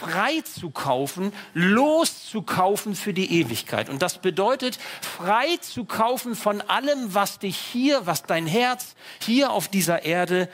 frei 0.00 0.40
zu 0.40 0.70
kaufen, 0.70 1.32
loszukaufen 1.54 2.94
für 2.94 3.12
die 3.12 3.40
Ewigkeit. 3.40 3.88
Und 3.88 4.02
das 4.02 4.18
bedeutet, 4.18 4.78
frei 5.00 5.56
zu 5.60 5.84
kaufen 5.84 6.34
von 6.34 6.60
allem, 6.62 7.14
was 7.14 7.38
dich 7.38 7.56
hier, 7.56 8.06
was 8.06 8.24
dein 8.24 8.46
Herz 8.46 8.94
hier 9.22 9.52
auf 9.52 9.68
dieser 9.68 10.04
Erde 10.04 10.48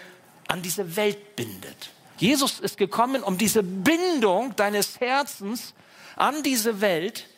an 0.49 0.63
diese 0.63 0.97
Welt 0.97 1.37
bindet. 1.37 1.91
Jesus 2.19 2.61
ist 2.61 2.77
gekommen, 2.77 3.23
um 3.23 3.39
diese 3.39 3.63
Bindung 3.63 4.55
deines 4.57 5.01
Herzens 5.01 5.75
an 6.17 6.43
diese 6.43 6.83
Welt 6.83 7.30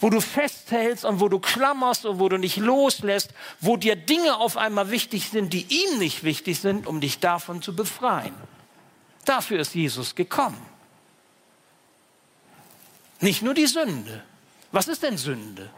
wo 0.00 0.10
du 0.10 0.20
festhältst 0.20 1.04
und 1.04 1.20
wo 1.20 1.28
du 1.28 1.38
klammerst 1.38 2.06
und 2.06 2.18
wo 2.18 2.28
du 2.28 2.38
nicht 2.38 2.56
loslässt, 2.56 3.32
wo 3.60 3.76
dir 3.76 3.96
Dinge 3.96 4.36
auf 4.36 4.56
einmal 4.56 4.90
wichtig 4.90 5.28
sind, 5.28 5.52
die 5.52 5.66
ihm 5.68 5.98
nicht 5.98 6.24
wichtig 6.24 6.58
sind, 6.58 6.86
um 6.86 7.00
dich 7.00 7.20
davon 7.20 7.62
zu 7.62 7.76
befreien. 7.76 8.34
Dafür 9.24 9.60
ist 9.60 9.74
Jesus 9.74 10.14
gekommen. 10.14 10.60
Nicht 13.20 13.42
nur 13.42 13.54
die 13.54 13.66
Sünde. 13.66 14.22
Was 14.72 14.88
ist 14.88 15.02
denn 15.02 15.18
Sünde? 15.18 15.70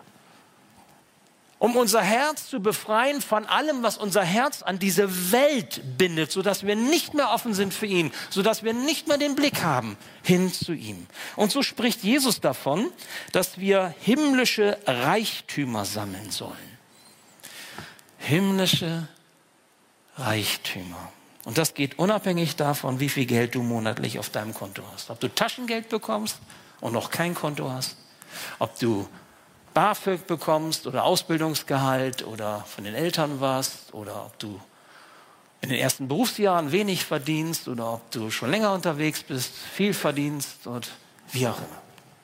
Um 1.62 1.76
unser 1.76 2.02
Herz 2.02 2.48
zu 2.48 2.58
befreien 2.58 3.22
von 3.22 3.46
allem, 3.46 3.84
was 3.84 3.96
unser 3.96 4.24
Herz 4.24 4.62
an 4.62 4.80
diese 4.80 5.30
Welt 5.30 5.80
bindet, 5.96 6.32
sodass 6.32 6.66
wir 6.66 6.74
nicht 6.74 7.14
mehr 7.14 7.30
offen 7.30 7.54
sind 7.54 7.72
für 7.72 7.86
ihn, 7.86 8.10
sodass 8.30 8.64
wir 8.64 8.72
nicht 8.72 9.06
mehr 9.06 9.16
den 9.16 9.36
Blick 9.36 9.62
haben 9.62 9.96
hin 10.24 10.52
zu 10.52 10.72
ihm. 10.72 11.06
Und 11.36 11.52
so 11.52 11.62
spricht 11.62 12.02
Jesus 12.02 12.40
davon, 12.40 12.90
dass 13.30 13.58
wir 13.58 13.94
himmlische 14.00 14.76
Reichtümer 14.88 15.84
sammeln 15.84 16.32
sollen. 16.32 16.56
Himmlische 18.18 19.06
Reichtümer. 20.16 21.12
Und 21.44 21.58
das 21.58 21.74
geht 21.74 21.96
unabhängig 21.96 22.56
davon, 22.56 22.98
wie 22.98 23.08
viel 23.08 23.26
Geld 23.26 23.54
du 23.54 23.62
monatlich 23.62 24.18
auf 24.18 24.30
deinem 24.30 24.52
Konto 24.52 24.82
hast. 24.92 25.10
Ob 25.10 25.20
du 25.20 25.28
Taschengeld 25.28 25.90
bekommst 25.90 26.38
und 26.80 26.92
noch 26.92 27.10
kein 27.10 27.36
Konto 27.36 27.70
hast, 27.70 27.96
ob 28.58 28.76
du 28.80 29.06
BAföG 29.74 30.26
bekommst 30.26 30.86
oder 30.86 31.04
Ausbildungsgehalt 31.04 32.26
oder 32.26 32.60
von 32.60 32.84
den 32.84 32.94
Eltern 32.94 33.40
warst 33.40 33.94
oder 33.94 34.26
ob 34.26 34.38
du 34.38 34.60
in 35.60 35.68
den 35.68 35.78
ersten 35.78 36.08
Berufsjahren 36.08 36.72
wenig 36.72 37.04
verdienst 37.04 37.68
oder 37.68 37.94
ob 37.94 38.10
du 38.10 38.30
schon 38.30 38.50
länger 38.50 38.72
unterwegs 38.72 39.22
bist, 39.22 39.54
viel 39.54 39.94
verdienst 39.94 40.66
und 40.66 40.90
wie 41.30 41.46
auch 41.46 41.58
immer. 41.58 41.82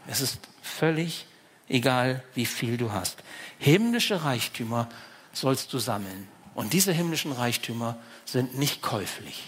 Es 0.08 0.20
ist 0.20 0.40
völlig 0.62 1.26
egal, 1.68 2.22
wie 2.34 2.46
viel 2.46 2.76
du 2.76 2.92
hast. 2.92 3.18
Himmlische 3.58 4.24
Reichtümer 4.24 4.88
sollst 5.32 5.72
du 5.72 5.78
sammeln. 5.78 6.28
Und 6.54 6.72
diese 6.72 6.92
himmlischen 6.92 7.30
Reichtümer 7.30 7.96
sind 8.24 8.58
nicht 8.58 8.82
käuflich. 8.82 9.44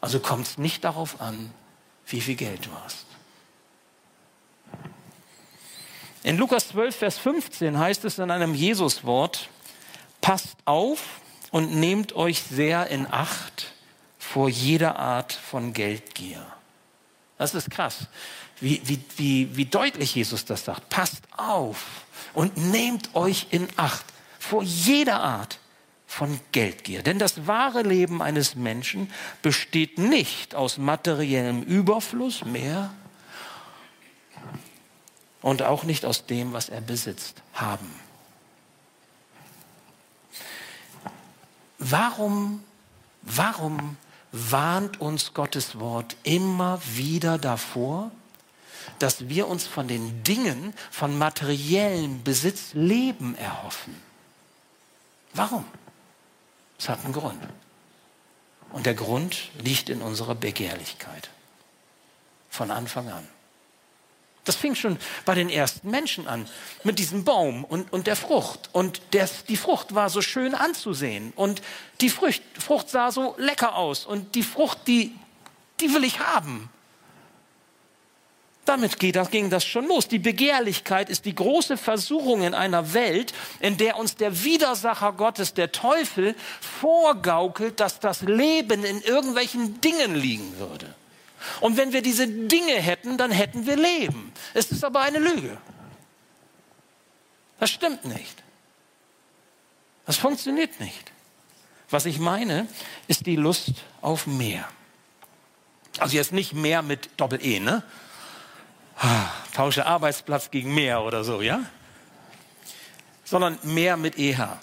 Also 0.00 0.20
kommt 0.20 0.46
es 0.46 0.58
nicht 0.58 0.84
darauf 0.84 1.20
an, 1.20 1.52
wie 2.06 2.20
viel 2.20 2.36
Geld 2.36 2.64
du 2.64 2.70
hast. 2.82 3.07
In 6.22 6.36
Lukas 6.36 6.68
12, 6.68 6.96
Vers 6.96 7.18
15 7.18 7.78
heißt 7.78 8.04
es 8.04 8.18
in 8.18 8.30
einem 8.30 8.54
Jesuswort, 8.54 9.48
passt 10.20 10.56
auf 10.64 11.20
und 11.50 11.76
nehmt 11.76 12.14
euch 12.16 12.42
sehr 12.42 12.88
in 12.88 13.06
Acht 13.10 13.72
vor 14.18 14.48
jeder 14.48 14.98
Art 14.98 15.32
von 15.32 15.72
Geldgier. 15.72 16.44
Das 17.38 17.54
ist 17.54 17.70
krass, 17.70 18.08
wie, 18.60 18.82
wie, 18.84 19.00
wie, 19.16 19.56
wie 19.56 19.64
deutlich 19.64 20.14
Jesus 20.14 20.44
das 20.44 20.64
sagt. 20.64 20.88
Passt 20.88 21.22
auf 21.36 21.86
und 22.34 22.56
nehmt 22.56 23.14
euch 23.14 23.46
in 23.50 23.68
Acht 23.76 24.04
vor 24.40 24.62
jeder 24.64 25.20
Art 25.20 25.60
von 26.06 26.40
Geldgier. 26.52 27.02
Denn 27.02 27.18
das 27.18 27.46
wahre 27.46 27.82
Leben 27.82 28.22
eines 28.22 28.56
Menschen 28.56 29.12
besteht 29.40 29.98
nicht 29.98 30.54
aus 30.54 30.78
materiellem 30.78 31.62
Überfluss 31.62 32.44
mehr 32.44 32.90
und 35.42 35.62
auch 35.62 35.84
nicht 35.84 36.04
aus 36.04 36.26
dem, 36.26 36.52
was 36.52 36.68
er 36.68 36.80
besitzt, 36.80 37.42
haben. 37.52 37.88
Warum, 41.78 42.62
warum 43.22 43.96
warnt 44.32 45.00
uns 45.00 45.32
Gottes 45.32 45.78
Wort 45.78 46.16
immer 46.24 46.80
wieder 46.84 47.38
davor, 47.38 48.10
dass 48.98 49.28
wir 49.28 49.46
uns 49.46 49.66
von 49.66 49.86
den 49.86 50.22
Dingen, 50.24 50.74
von 50.90 51.16
materiellem 51.16 52.24
Besitz 52.24 52.74
Leben 52.74 53.36
erhoffen? 53.36 53.94
Warum? 55.34 55.64
Es 56.78 56.88
hat 56.88 57.04
einen 57.04 57.12
Grund. 57.12 57.42
Und 58.70 58.86
der 58.86 58.94
Grund 58.94 59.50
liegt 59.62 59.88
in 59.88 60.02
unserer 60.02 60.34
Begehrlichkeit. 60.34 61.30
Von 62.50 62.70
Anfang 62.70 63.08
an. 63.08 63.26
Das 64.48 64.56
fing 64.56 64.74
schon 64.74 64.96
bei 65.26 65.34
den 65.34 65.50
ersten 65.50 65.90
Menschen 65.90 66.26
an, 66.26 66.48
mit 66.82 66.98
diesem 66.98 67.22
Baum 67.22 67.64
und, 67.64 67.92
und 67.92 68.06
der 68.06 68.16
Frucht. 68.16 68.70
Und 68.72 69.02
der, 69.12 69.28
die 69.46 69.58
Frucht 69.58 69.94
war 69.94 70.08
so 70.08 70.22
schön 70.22 70.54
anzusehen. 70.54 71.34
Und 71.36 71.60
die 72.00 72.08
Frucht, 72.08 72.40
Frucht 72.58 72.88
sah 72.88 73.10
so 73.10 73.34
lecker 73.36 73.76
aus. 73.76 74.06
Und 74.06 74.34
die 74.34 74.42
Frucht, 74.42 74.78
die, 74.86 75.14
die 75.80 75.92
will 75.92 76.02
ich 76.02 76.20
haben. 76.20 76.70
Damit 78.64 78.98
ging 78.98 79.50
das 79.50 79.66
schon 79.66 79.86
los. 79.86 80.08
Die 80.08 80.18
Begehrlichkeit 80.18 81.10
ist 81.10 81.26
die 81.26 81.34
große 81.34 81.76
Versuchung 81.76 82.40
in 82.40 82.54
einer 82.54 82.94
Welt, 82.94 83.34
in 83.60 83.76
der 83.76 83.98
uns 83.98 84.16
der 84.16 84.44
Widersacher 84.44 85.12
Gottes, 85.12 85.52
der 85.52 85.72
Teufel, 85.72 86.34
vorgaukelt, 86.80 87.80
dass 87.80 88.00
das 88.00 88.22
Leben 88.22 88.82
in 88.82 89.02
irgendwelchen 89.02 89.82
Dingen 89.82 90.14
liegen 90.14 90.58
würde. 90.58 90.94
Und 91.60 91.76
wenn 91.76 91.92
wir 91.92 92.02
diese 92.02 92.26
Dinge 92.26 92.74
hätten, 92.74 93.16
dann 93.18 93.30
hätten 93.30 93.66
wir 93.66 93.76
Leben. 93.76 94.32
Es 94.54 94.70
ist 94.70 94.84
aber 94.84 95.00
eine 95.00 95.18
Lüge. 95.18 95.56
Das 97.60 97.70
stimmt 97.70 98.04
nicht. 98.04 98.42
Das 100.06 100.16
funktioniert 100.16 100.80
nicht. 100.80 101.12
Was 101.90 102.06
ich 102.06 102.18
meine, 102.18 102.66
ist 103.06 103.26
die 103.26 103.36
Lust 103.36 103.72
auf 104.00 104.26
mehr. 104.26 104.68
Also 105.98 106.16
jetzt 106.16 106.32
nicht 106.32 106.52
mehr 106.52 106.82
mit 106.82 107.10
Doppel-E, 107.16 107.60
ne? 107.60 107.82
Tausche 109.54 109.86
Arbeitsplatz 109.86 110.50
gegen 110.50 110.74
mehr 110.74 111.02
oder 111.02 111.24
so, 111.24 111.40
ja? 111.40 111.60
Sondern 113.24 113.58
mehr 113.62 113.96
mit 113.96 114.18
EH. 114.18 114.58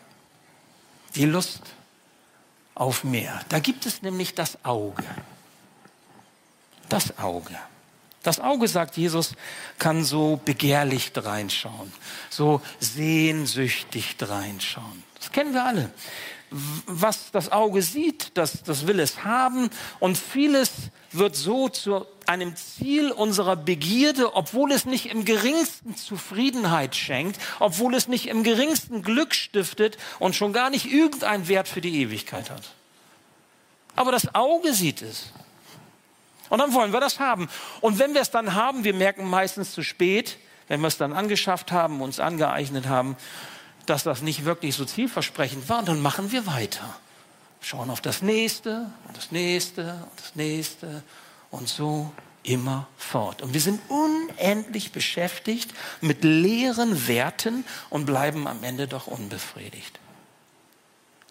Die 1.15 1.25
Lust 1.25 1.61
auf 2.73 3.03
mehr. 3.03 3.41
Da 3.49 3.59
gibt 3.59 3.85
es 3.85 4.01
nämlich 4.01 4.33
das 4.35 4.63
Auge. 4.65 5.03
Das 6.89 7.17
Auge. 7.17 7.55
Das 8.25 8.39
Auge, 8.39 8.67
sagt 8.67 8.97
Jesus, 8.97 9.33
kann 9.77 10.03
so 10.03 10.41
begehrlich 10.43 11.11
reinschauen, 11.15 11.93
so 12.31 12.59
sehnsüchtig 12.79 14.15
reinschauen. 14.19 15.03
Das 15.19 15.31
kennen 15.31 15.53
wir 15.53 15.63
alle. 15.63 15.91
Was 16.49 17.31
das 17.31 17.51
Auge 17.51 17.83
sieht, 17.83 18.35
das, 18.35 18.63
das 18.63 18.87
will 18.87 18.99
es 18.99 19.23
haben 19.23 19.69
und 19.99 20.17
vieles 20.17 20.71
wird 21.11 21.35
so 21.35 21.69
zu 21.69 22.05
einem 22.25 22.55
Ziel 22.55 23.11
unserer 23.11 23.55
Begierde, 23.55 24.35
obwohl 24.35 24.71
es 24.71 24.85
nicht 24.85 25.07
im 25.07 25.25
geringsten 25.25 25.95
Zufriedenheit 25.95 26.95
schenkt, 26.95 27.39
obwohl 27.59 27.93
es 27.93 28.07
nicht 28.07 28.27
im 28.27 28.43
geringsten 28.43 29.03
Glück 29.03 29.35
stiftet 29.35 29.97
und 30.17 30.35
schon 30.35 30.51
gar 30.51 30.71
nicht 30.71 30.91
irgendeinen 30.91 31.47
Wert 31.47 31.67
für 31.67 31.81
die 31.81 32.01
Ewigkeit 32.01 32.49
hat. 32.49 32.63
Aber 33.95 34.11
das 34.11 34.33
Auge 34.33 34.73
sieht 34.73 35.03
es. 35.03 35.31
Und 36.49 36.59
dann 36.59 36.73
wollen 36.73 36.93
wir 36.93 36.99
das 36.99 37.19
haben. 37.19 37.49
Und 37.81 37.99
wenn 37.99 38.13
wir 38.13 38.21
es 38.21 38.31
dann 38.31 38.53
haben, 38.55 38.83
wir 38.83 38.93
merken 38.93 39.29
meistens 39.29 39.71
zu 39.71 39.83
spät, 39.83 40.37
wenn 40.67 40.81
wir 40.81 40.87
es 40.87 40.97
dann 40.97 41.13
angeschafft 41.13 41.71
haben, 41.71 42.01
uns 42.01 42.19
angeeignet 42.19 42.87
haben, 42.87 43.15
dass 43.85 44.03
das 44.03 44.21
nicht 44.21 44.45
wirklich 44.45 44.75
so 44.75 44.85
zielversprechend 44.85 45.69
war, 45.69 45.79
und 45.79 45.87
dann 45.87 46.01
machen 46.01 46.31
wir 46.31 46.47
weiter. 46.47 46.95
Schauen 47.61 47.89
auf 47.89 48.01
das 48.01 48.21
nächste 48.21 48.91
und 49.07 49.17
das 49.17 49.31
nächste 49.31 49.81
und 49.81 50.19
das 50.19 50.35
nächste 50.35 51.03
und 51.51 51.67
so 51.67 52.11
immer 52.43 52.87
fort. 52.97 53.41
Und 53.41 53.53
wir 53.53 53.61
sind 53.61 53.81
unendlich 53.89 54.91
beschäftigt 54.91 55.73
mit 56.01 56.23
leeren 56.23 57.07
Werten 57.07 57.65
und 57.89 58.05
bleiben 58.05 58.47
am 58.47 58.63
Ende 58.63 58.87
doch 58.87 59.07
unbefriedigt. 59.07 59.99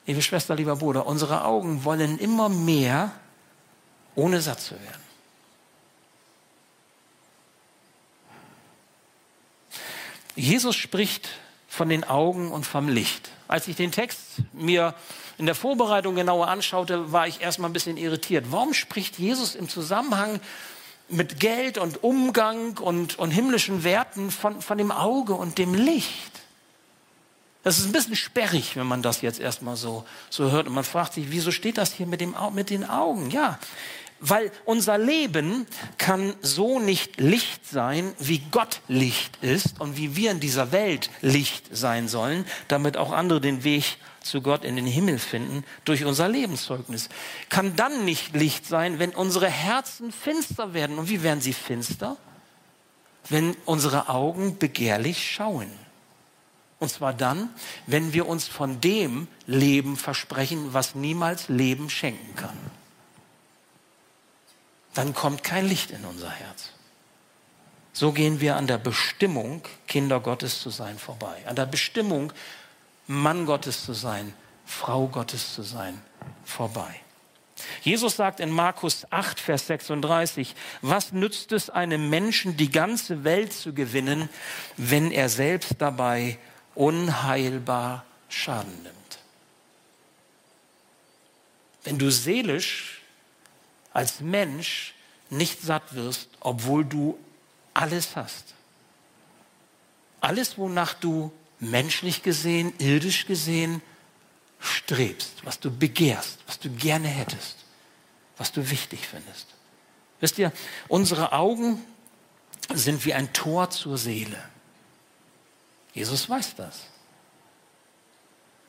Liebe 0.06 0.22
Schwester, 0.22 0.54
lieber 0.54 0.76
Bruder, 0.76 1.06
unsere 1.06 1.44
Augen 1.44 1.84
wollen 1.84 2.18
immer 2.18 2.48
mehr, 2.48 3.12
ohne 4.16 4.40
satt 4.40 4.60
zu 4.60 4.74
werden. 4.74 5.03
Jesus 10.36 10.76
spricht 10.76 11.28
von 11.68 11.88
den 11.88 12.04
Augen 12.04 12.52
und 12.52 12.66
vom 12.66 12.88
Licht. 12.88 13.30
Als 13.48 13.68
ich 13.68 13.76
den 13.76 13.92
Text 13.92 14.20
mir 14.52 14.94
in 15.38 15.46
der 15.46 15.54
Vorbereitung 15.54 16.14
genauer 16.14 16.48
anschaute, 16.48 17.12
war 17.12 17.26
ich 17.26 17.40
erstmal 17.40 17.70
ein 17.70 17.72
bisschen 17.72 17.96
irritiert. 17.96 18.46
Warum 18.50 18.74
spricht 18.74 19.18
Jesus 19.18 19.54
im 19.54 19.68
Zusammenhang 19.68 20.40
mit 21.08 21.40
Geld 21.40 21.78
und 21.78 22.02
Umgang 22.02 22.78
und, 22.78 23.18
und 23.18 23.30
himmlischen 23.30 23.84
Werten 23.84 24.30
von, 24.30 24.60
von 24.60 24.78
dem 24.78 24.90
Auge 24.90 25.34
und 25.34 25.58
dem 25.58 25.74
Licht. 25.74 26.32
Das 27.62 27.78
ist 27.78 27.86
ein 27.86 27.92
bisschen 27.92 28.16
sperrig, 28.16 28.76
wenn 28.76 28.86
man 28.86 29.02
das 29.02 29.22
jetzt 29.22 29.40
erstmal 29.40 29.76
so, 29.76 30.04
so 30.28 30.50
hört. 30.50 30.66
Und 30.66 30.74
man 30.74 30.84
fragt 30.84 31.14
sich, 31.14 31.30
wieso 31.30 31.50
steht 31.50 31.78
das 31.78 31.92
hier 31.92 32.06
mit, 32.06 32.20
dem, 32.20 32.34
mit 32.52 32.68
den 32.68 32.88
Augen? 32.88 33.30
Ja, 33.30 33.58
weil 34.26 34.50
unser 34.64 34.96
Leben 34.96 35.66
kann 35.98 36.34
so 36.40 36.80
nicht 36.80 37.20
Licht 37.20 37.68
sein, 37.68 38.12
wie 38.18 38.38
Gott 38.50 38.80
Licht 38.88 39.36
ist 39.42 39.80
und 39.80 39.98
wie 39.98 40.16
wir 40.16 40.30
in 40.30 40.40
dieser 40.40 40.72
Welt 40.72 41.10
Licht 41.20 41.76
sein 41.76 42.08
sollen, 42.08 42.46
damit 42.68 42.96
auch 42.96 43.12
andere 43.12 43.42
den 43.42 43.64
Weg 43.64 43.98
zu 44.22 44.40
Gott 44.40 44.64
in 44.64 44.76
den 44.76 44.86
Himmel 44.86 45.18
finden 45.18 45.62
durch 45.84 46.06
unser 46.06 46.28
Lebenszeugnis. 46.28 47.10
Kann 47.50 47.76
dann 47.76 48.06
nicht 48.06 48.34
Licht 48.34 48.66
sein, 48.66 48.98
wenn 48.98 49.10
unsere 49.10 49.48
Herzen 49.50 50.10
finster 50.10 50.72
werden. 50.72 50.98
Und 50.98 51.10
wie 51.10 51.22
werden 51.22 51.42
sie 51.42 51.52
finster? 51.52 52.16
Wenn 53.28 53.54
unsere 53.66 54.08
Augen 54.08 54.56
begehrlich 54.58 55.30
schauen. 55.30 55.70
Und 56.78 56.88
zwar 56.88 57.12
dann, 57.12 57.50
wenn 57.86 58.14
wir 58.14 58.26
uns 58.26 58.48
von 58.48 58.80
dem 58.80 59.28
Leben 59.46 59.96
versprechen, 59.98 60.72
was 60.72 60.94
niemals 60.94 61.50
Leben 61.50 61.90
schenken 61.90 62.34
kann. 62.36 62.58
Dann 64.94 65.14
kommt 65.14 65.42
kein 65.42 65.66
Licht 65.66 65.90
in 65.90 66.04
unser 66.04 66.30
Herz. 66.30 66.70
So 67.92 68.12
gehen 68.12 68.40
wir 68.40 68.56
an 68.56 68.66
der 68.66 68.78
Bestimmung, 68.78 69.62
Kinder 69.86 70.20
Gottes 70.20 70.60
zu 70.60 70.70
sein, 70.70 70.98
vorbei. 70.98 71.36
An 71.46 71.56
der 71.56 71.66
Bestimmung, 71.66 72.32
Mann 73.06 73.46
Gottes 73.46 73.84
zu 73.84 73.92
sein, 73.92 74.34
Frau 74.66 75.06
Gottes 75.06 75.54
zu 75.54 75.62
sein, 75.62 76.00
vorbei. 76.44 77.00
Jesus 77.82 78.16
sagt 78.16 78.40
in 78.40 78.50
Markus 78.50 79.06
8, 79.10 79.38
Vers 79.38 79.66
36, 79.68 80.54
was 80.82 81.12
nützt 81.12 81.52
es 81.52 81.70
einem 81.70 82.10
Menschen, 82.10 82.56
die 82.56 82.70
ganze 82.70 83.24
Welt 83.24 83.52
zu 83.52 83.72
gewinnen, 83.72 84.28
wenn 84.76 85.12
er 85.12 85.28
selbst 85.28 85.76
dabei 85.78 86.38
unheilbar 86.74 88.04
Schaden 88.28 88.74
nimmt? 88.82 89.18
Wenn 91.84 91.98
du 91.98 92.10
seelisch 92.10 92.93
als 93.94 94.20
Mensch 94.20 94.94
nicht 95.30 95.62
satt 95.62 95.94
wirst, 95.94 96.28
obwohl 96.40 96.84
du 96.84 97.18
alles 97.72 98.16
hast. 98.16 98.54
Alles, 100.20 100.58
wonach 100.58 100.92
du 100.94 101.32
menschlich 101.60 102.22
gesehen, 102.22 102.74
irdisch 102.78 103.26
gesehen 103.26 103.80
strebst, 104.58 105.44
was 105.44 105.60
du 105.60 105.70
begehrst, 105.70 106.38
was 106.46 106.58
du 106.58 106.70
gerne 106.70 107.08
hättest, 107.08 107.56
was 108.36 108.52
du 108.52 108.68
wichtig 108.70 109.06
findest. 109.06 109.46
Wisst 110.20 110.38
ihr, 110.38 110.52
unsere 110.88 111.32
Augen 111.32 111.82
sind 112.72 113.04
wie 113.04 113.14
ein 113.14 113.32
Tor 113.32 113.70
zur 113.70 113.98
Seele. 113.98 114.42
Jesus 115.92 116.28
weiß 116.28 116.56
das. 116.56 116.80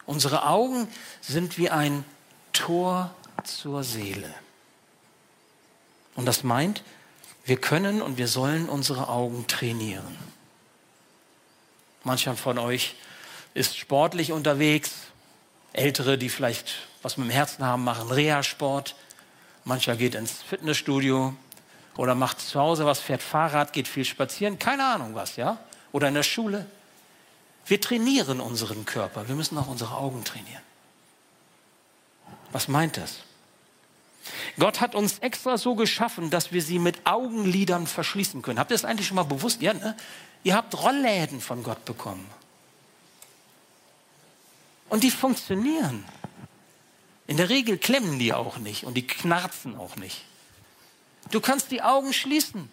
Unsere 0.05 0.45
Augen 0.45 0.87
sind 1.21 1.57
wie 1.57 1.69
ein 1.69 2.03
Tor 2.53 3.15
zur 3.43 3.83
Seele. 3.83 4.33
Und 6.15 6.25
das 6.25 6.43
meint, 6.43 6.83
wir 7.45 7.57
können 7.57 8.01
und 8.01 8.17
wir 8.17 8.27
sollen 8.27 8.69
unsere 8.69 9.09
Augen 9.09 9.45
trainieren. 9.47 10.17
Mancher 12.03 12.35
von 12.35 12.57
euch 12.57 12.95
ist 13.53 13.77
sportlich 13.77 14.31
unterwegs. 14.31 14.91
Ältere, 15.73 16.17
die 16.17 16.29
vielleicht 16.29 16.87
was 17.01 17.17
mit 17.17 17.27
dem 17.27 17.31
Herzen 17.31 17.63
haben, 17.63 17.83
machen 17.83 18.09
Reha-Sport. 18.09 18.95
Mancher 19.63 19.95
geht 19.95 20.15
ins 20.15 20.31
Fitnessstudio 20.31 21.35
oder 21.97 22.15
macht 22.15 22.39
zu 22.39 22.59
Hause 22.59 22.85
was, 22.85 22.99
fährt 22.99 23.21
Fahrrad, 23.21 23.73
geht 23.73 23.87
viel 23.87 24.05
spazieren. 24.05 24.57
Keine 24.57 24.85
Ahnung 24.85 25.15
was, 25.15 25.35
ja? 25.35 25.59
Oder 25.91 26.07
in 26.07 26.13
der 26.13 26.23
Schule. 26.23 26.65
Wir 27.65 27.81
trainieren 27.81 28.39
unseren 28.39 28.85
Körper. 28.85 29.27
Wir 29.27 29.35
müssen 29.35 29.57
auch 29.57 29.67
unsere 29.67 29.95
Augen 29.95 30.23
trainieren. 30.23 30.61
Was 32.51 32.67
meint 32.67 32.97
das? 32.97 33.19
Gott 34.59 34.81
hat 34.81 34.95
uns 34.95 35.19
extra 35.19 35.57
so 35.57 35.75
geschaffen, 35.75 36.29
dass 36.29 36.51
wir 36.51 36.61
sie 36.61 36.79
mit 36.79 37.05
Augenlidern 37.05 37.87
verschließen 37.87 38.41
können. 38.41 38.59
Habt 38.59 38.71
ihr 38.71 38.75
das 38.75 38.85
eigentlich 38.85 39.07
schon 39.07 39.15
mal 39.15 39.23
bewusst? 39.23 39.61
Ja, 39.61 39.73
ne? 39.73 39.95
Ihr 40.43 40.55
habt 40.55 40.77
Rollläden 40.81 41.41
von 41.41 41.63
Gott 41.63 41.85
bekommen. 41.85 42.25
Und 44.89 45.03
die 45.03 45.11
funktionieren. 45.11 46.05
In 47.27 47.37
der 47.37 47.49
Regel 47.49 47.77
klemmen 47.77 48.19
die 48.19 48.33
auch 48.33 48.57
nicht 48.57 48.83
und 48.83 48.93
die 48.93 49.07
knarzen 49.07 49.75
auch 49.77 49.95
nicht. 49.95 50.23
Du 51.31 51.41
kannst 51.41 51.71
die 51.71 51.81
Augen 51.81 52.13
schließen. 52.13 52.69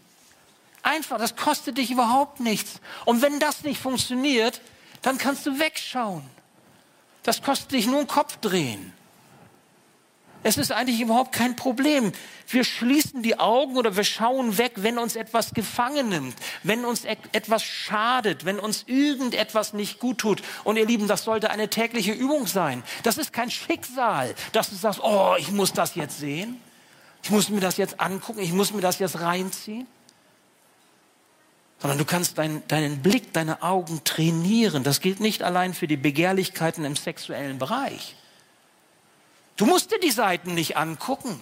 Einfach, 0.83 1.19
das 1.19 1.37
kostet 1.37 1.79
dich 1.79 1.91
überhaupt 1.91 2.41
nichts. 2.41 2.81
Und 3.05 3.23
wenn 3.23 3.39
das 3.41 3.63
nicht 3.63 3.81
funktioniert, 3.81 4.61
dann 5.01 5.17
kannst 5.17 5.47
du 5.47 5.59
wegschauen. 5.59 6.23
Das 7.23 7.43
kostet 7.43 7.73
dich 7.73 7.87
nur 7.87 8.01
einen 8.01 8.09
Kopf 8.09 8.37
drehen. 8.39 8.93
Es 10.45 10.57
ist 10.57 10.73
eigentlich 10.73 11.01
überhaupt 11.01 11.33
kein 11.33 11.55
Problem. 11.55 12.13
Wir 12.49 12.65
schließen 12.65 13.23
die 13.23 13.39
Augen 13.39 13.77
oder 13.77 13.97
wir 13.97 14.05
schauen 14.05 14.59
weg, 14.59 14.73
wenn 14.77 14.99
uns 14.99 15.15
etwas 15.15 15.55
gefangen 15.55 16.09
nimmt, 16.09 16.35
wenn 16.65 16.85
uns 16.85 17.05
etwas 17.05 17.63
schadet, 17.63 18.45
wenn 18.45 18.59
uns 18.59 18.85
irgendetwas 18.87 19.73
nicht 19.73 20.01
gut 20.01 20.19
tut. 20.19 20.43
Und 20.65 20.77
ihr 20.77 20.87
Lieben, 20.87 21.07
das 21.07 21.25
sollte 21.25 21.51
eine 21.51 21.69
tägliche 21.69 22.13
Übung 22.13 22.47
sein. 22.47 22.83
Das 23.05 23.19
ist 23.19 23.33
kein 23.33 23.51
Schicksal, 23.51 24.35
dass 24.53 24.71
du 24.71 24.77
sagst, 24.77 25.01
oh, 25.03 25.35
ich 25.39 25.53
muss 25.53 25.73
das 25.73 25.95
jetzt 25.95 26.19
sehen. 26.19 26.61
Ich 27.23 27.31
muss 27.31 27.49
mir 27.49 27.61
das 27.61 27.77
jetzt 27.77 28.01
angucken, 28.01 28.41
ich 28.41 28.53
muss 28.53 28.73
mir 28.73 28.81
das 28.81 28.99
jetzt 28.99 29.21
reinziehen. 29.21 29.87
Sondern 31.79 31.99
du 31.99 32.05
kannst 32.05 32.39
dein, 32.39 32.67
deinen 32.67 33.01
Blick, 33.01 33.33
deine 33.33 33.63
Augen 33.63 34.03
trainieren. 34.05 34.83
Das 34.83 35.01
gilt 35.01 35.21
nicht 35.21 35.43
allein 35.43 35.73
für 35.73 35.87
die 35.87 35.97
Begehrlichkeiten 35.97 36.85
im 36.85 36.97
sexuellen 36.97 37.59
Bereich. 37.59 38.17
Du 39.63 39.69
musst 39.69 39.93
dir 39.93 40.01
die 40.01 40.11
Seiten 40.11 40.55
nicht 40.55 40.77
angucken. 40.77 41.41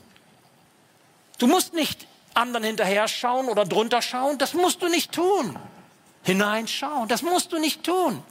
Du 1.39 1.47
musst 1.47 1.73
nicht 1.73 2.07
anderen 2.35 2.65
hinterher 2.65 3.09
schauen 3.09 3.49
oder 3.49 3.65
drunter 3.65 4.03
schauen. 4.03 4.37
Das 4.37 4.53
musst 4.53 4.83
du 4.83 4.89
nicht 4.89 5.13
tun. 5.13 5.59
Hineinschauen, 6.23 7.09
das 7.09 7.23
musst 7.23 7.51
du 7.51 7.59
nicht 7.59 7.83
tun. 7.83 8.23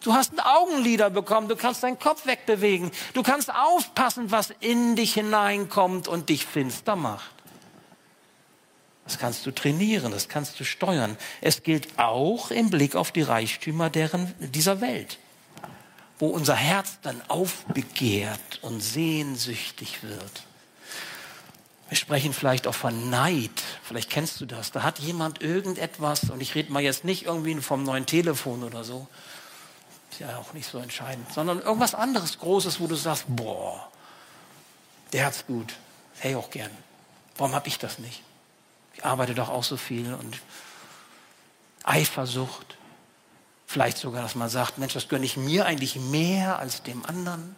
Du 0.00 0.14
hast 0.14 0.32
Augenlider 0.44 1.10
bekommen, 1.10 1.46
du 1.46 1.54
kannst 1.54 1.84
deinen 1.84 2.00
Kopf 2.00 2.26
wegbewegen. 2.26 2.90
Du 3.14 3.22
kannst 3.22 3.54
aufpassen, 3.54 4.32
was 4.32 4.52
in 4.58 4.96
dich 4.96 5.14
hineinkommt 5.14 6.08
und 6.08 6.28
dich 6.28 6.44
finster 6.44 6.96
macht. 6.96 7.30
Das 9.04 9.16
kannst 9.16 9.46
du 9.46 9.52
trainieren, 9.52 10.10
das 10.10 10.28
kannst 10.28 10.58
du 10.58 10.64
steuern. 10.64 11.16
Es 11.40 11.62
gilt 11.62 12.00
auch 12.00 12.50
im 12.50 12.68
Blick 12.68 12.96
auf 12.96 13.12
die 13.12 13.22
Reichtümer 13.22 13.90
deren, 13.90 14.34
dieser 14.40 14.80
Welt 14.80 15.18
wo 16.18 16.28
unser 16.28 16.54
Herz 16.54 16.98
dann 17.02 17.22
aufbegehrt 17.28 18.58
und 18.62 18.80
sehnsüchtig 18.80 20.02
wird. 20.02 20.42
Wir 21.88 21.96
sprechen 21.96 22.34
vielleicht 22.34 22.66
auch 22.66 22.74
von 22.74 23.08
Neid. 23.08 23.50
Vielleicht 23.82 24.10
kennst 24.10 24.40
du 24.40 24.46
das. 24.46 24.72
Da 24.72 24.82
hat 24.82 24.98
jemand 24.98 25.40
irgendetwas, 25.40 26.24
und 26.24 26.42
ich 26.42 26.54
rede 26.54 26.70
mal 26.72 26.82
jetzt 26.82 27.04
nicht 27.04 27.24
irgendwie 27.24 27.54
vom 27.60 27.82
neuen 27.82 28.04
Telefon 28.04 28.62
oder 28.62 28.84
so, 28.84 29.06
ist 30.10 30.20
ja 30.20 30.36
auch 30.36 30.52
nicht 30.52 30.68
so 30.68 30.78
entscheidend, 30.78 31.32
sondern 31.32 31.60
irgendwas 31.60 31.94
anderes 31.94 32.38
Großes, 32.38 32.80
wo 32.80 32.86
du 32.86 32.94
sagst, 32.94 33.24
boah, 33.28 33.88
der 35.12 35.26
hat's 35.26 35.46
gut, 35.46 35.74
ich 36.22 36.36
auch 36.36 36.50
gern. 36.50 36.70
Warum 37.36 37.54
habe 37.54 37.68
ich 37.68 37.78
das 37.78 37.98
nicht? 37.98 38.22
Ich 38.94 39.04
arbeite 39.04 39.34
doch 39.34 39.48
auch 39.48 39.64
so 39.64 39.76
viel 39.76 40.12
und 40.12 40.40
Eifersucht. 41.84 42.77
Vielleicht 43.70 43.98
sogar, 43.98 44.22
dass 44.22 44.34
man 44.34 44.48
sagt, 44.48 44.78
Mensch, 44.78 44.94
das 44.94 45.08
gönne 45.08 45.26
ich 45.26 45.36
mir 45.36 45.66
eigentlich 45.66 45.96
mehr 45.96 46.58
als 46.58 46.82
dem 46.82 47.04
anderen. 47.04 47.54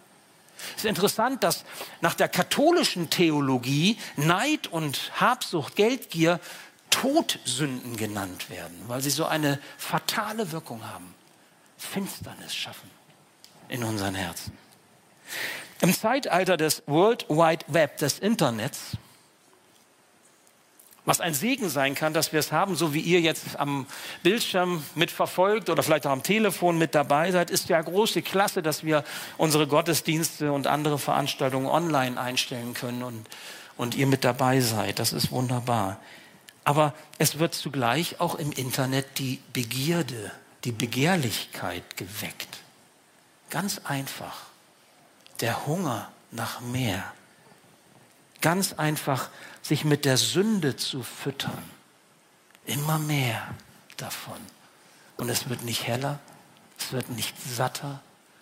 Es 0.77 0.83
ist 0.83 0.88
interessant, 0.88 1.44
dass 1.44 1.64
nach 2.01 2.14
der 2.14 2.29
katholischen 2.29 3.11
Theologie 3.11 3.96
Neid 4.16 4.66
und 4.66 5.12
Habsucht, 5.20 5.77
Geldgier 5.77 6.40
Todsünden 6.90 7.96
genannt 7.96 8.51
werden, 8.51 8.77
weil 8.88 9.01
sie 9.01 9.11
so 9.11 9.25
eine 9.25 9.61
fatale 9.79 10.51
Wirkung 10.51 10.85
haben. 10.85 11.14
Finsternis 11.79 12.57
schaffen 12.57 12.90
in 13.68 13.85
unseren 13.85 14.16
Herzen. 14.16 14.59
Im 15.81 15.94
Zeitalter 15.94 16.57
des 16.57 16.83
World 16.87 17.25
Wide 17.29 17.66
Web, 17.68 17.99
des 17.99 18.18
Internets, 18.18 18.96
was 21.04 21.20
ein 21.20 21.34
Segen 21.34 21.68
sein 21.68 21.94
kann, 21.94 22.12
dass 22.12 22.32
wir 22.32 22.40
es 22.40 22.52
haben, 22.52 22.76
so 22.76 22.92
wie 22.92 23.00
ihr 23.00 23.20
jetzt 23.20 23.58
am 23.58 23.86
Bildschirm 24.22 24.84
mitverfolgt 24.94 25.70
oder 25.70 25.82
vielleicht 25.82 26.06
auch 26.06 26.12
am 26.12 26.22
Telefon 26.22 26.78
mit 26.78 26.94
dabei 26.94 27.30
seid, 27.32 27.50
ist 27.50 27.68
ja 27.68 27.80
große 27.80 28.22
Klasse, 28.22 28.62
dass 28.62 28.84
wir 28.84 29.04
unsere 29.38 29.66
Gottesdienste 29.66 30.52
und 30.52 30.66
andere 30.66 30.98
Veranstaltungen 30.98 31.66
online 31.66 32.20
einstellen 32.20 32.74
können 32.74 33.02
und, 33.02 33.26
und 33.76 33.94
ihr 33.94 34.06
mit 34.06 34.24
dabei 34.24 34.60
seid. 34.60 34.98
Das 34.98 35.12
ist 35.12 35.30
wunderbar. 35.30 35.98
Aber 36.64 36.94
es 37.18 37.38
wird 37.38 37.54
zugleich 37.54 38.20
auch 38.20 38.34
im 38.34 38.52
Internet 38.52 39.18
die 39.18 39.40
Begierde, 39.52 40.30
die 40.64 40.72
Begehrlichkeit 40.72 41.96
geweckt. 41.96 42.58
Ganz 43.48 43.80
einfach. 43.84 44.42
Der 45.40 45.66
Hunger 45.66 46.10
nach 46.30 46.60
mehr. 46.60 47.02
Ganz 48.40 48.74
einfach, 48.74 49.30
sich 49.62 49.85
mit 49.85 50.05
der 50.05 50.16
Sünde 50.16 50.77
zu 50.77 51.03
füttern. 51.03 51.62
Immer 52.66 52.99
mehr 52.99 53.55
davon. 53.96 54.38
Und 55.16 55.29
es 55.29 55.49
wird 55.49 55.62
nicht 55.62 55.87
heller, 55.87 56.18
es 56.79 56.92
wird 56.92 57.11
nicht 57.11 57.37
satter, 57.40 58.01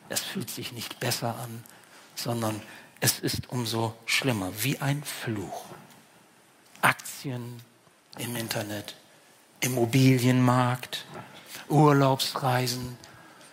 es 0.09 0.21
fühlt 0.21 0.51
sich 0.51 0.73
nicht 0.73 1.01
besser 1.01 1.37
an, 1.37 1.65
sondern 2.15 2.63
es 3.01 3.19
ist 3.19 3.51
umso 3.51 3.95
schlimmer, 4.07 4.53
wie 4.63 4.79
ein 4.79 5.03
Fluch. 5.03 5.65
Aktien 6.81 7.61
im 8.19 8.37
Internet, 8.37 8.95
Immobilienmarkt, 9.61 11.05
Urlaubsreisen, 11.69 12.97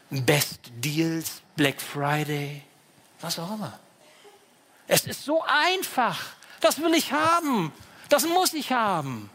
Best 0.10 0.60
Deals, 0.76 1.42
Black 1.56 1.82
Friday, 1.82 2.64
was 3.22 3.40
auch 3.40 3.54
immer. 3.54 3.80
Es 4.88 5.06
ist 5.06 5.24
so 5.24 5.44
einfach. 5.44 6.22
Das 6.66 6.82
will 6.82 6.96
ich 6.96 7.12
haben. 7.12 7.72
Das 8.10 8.26
muss 8.28 8.54
ich 8.54 8.72
haben. 8.72 9.30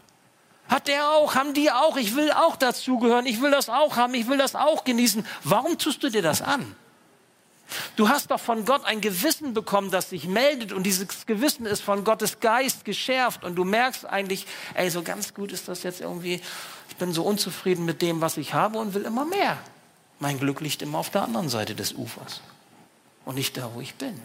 Hat 0.67 0.89
der 0.89 1.09
auch, 1.11 1.33
haben 1.33 1.53
die 1.53 1.71
auch. 1.71 1.95
Ich 1.95 2.17
will 2.17 2.29
auch 2.29 2.57
dazugehören. 2.57 3.25
Ich 3.25 3.41
will 3.41 3.51
das 3.51 3.69
auch 3.69 3.95
haben. 3.95 4.13
Ich 4.15 4.27
will 4.27 4.37
das 4.37 4.53
auch 4.53 4.83
genießen. 4.83 5.25
Warum 5.45 5.77
tust 5.77 6.03
du 6.03 6.09
dir 6.09 6.21
das 6.21 6.41
an? 6.41 6.75
Du 7.95 8.09
hast 8.09 8.31
doch 8.31 8.39
von 8.41 8.65
Gott 8.65 8.83
ein 8.83 8.99
Gewissen 8.99 9.53
bekommen, 9.53 9.91
das 9.91 10.09
sich 10.09 10.27
meldet 10.27 10.73
und 10.73 10.83
dieses 10.83 11.25
Gewissen 11.25 11.65
ist 11.65 11.79
von 11.79 12.03
Gottes 12.03 12.41
Geist 12.41 12.83
geschärft 12.83 13.45
und 13.45 13.55
du 13.55 13.63
merkst 13.63 14.05
eigentlich, 14.05 14.45
ey, 14.73 14.89
so 14.89 15.01
ganz 15.03 15.33
gut 15.33 15.53
ist 15.53 15.69
das 15.69 15.83
jetzt 15.83 16.01
irgendwie, 16.01 16.41
ich 16.89 16.97
bin 16.97 17.13
so 17.13 17.23
unzufrieden 17.23 17.85
mit 17.85 18.01
dem, 18.01 18.19
was 18.19 18.35
ich 18.35 18.53
habe 18.53 18.77
und 18.77 18.93
will 18.93 19.03
immer 19.03 19.23
mehr. 19.23 19.57
Mein 20.19 20.37
Glück 20.37 20.59
liegt 20.59 20.81
immer 20.81 20.97
auf 20.97 21.11
der 21.11 21.21
anderen 21.21 21.47
Seite 21.47 21.73
des 21.73 21.93
Ufers 21.93 22.41
und 23.23 23.35
nicht 23.35 23.55
da, 23.55 23.69
wo 23.73 23.79
ich 23.79 23.95
bin. 23.95 24.19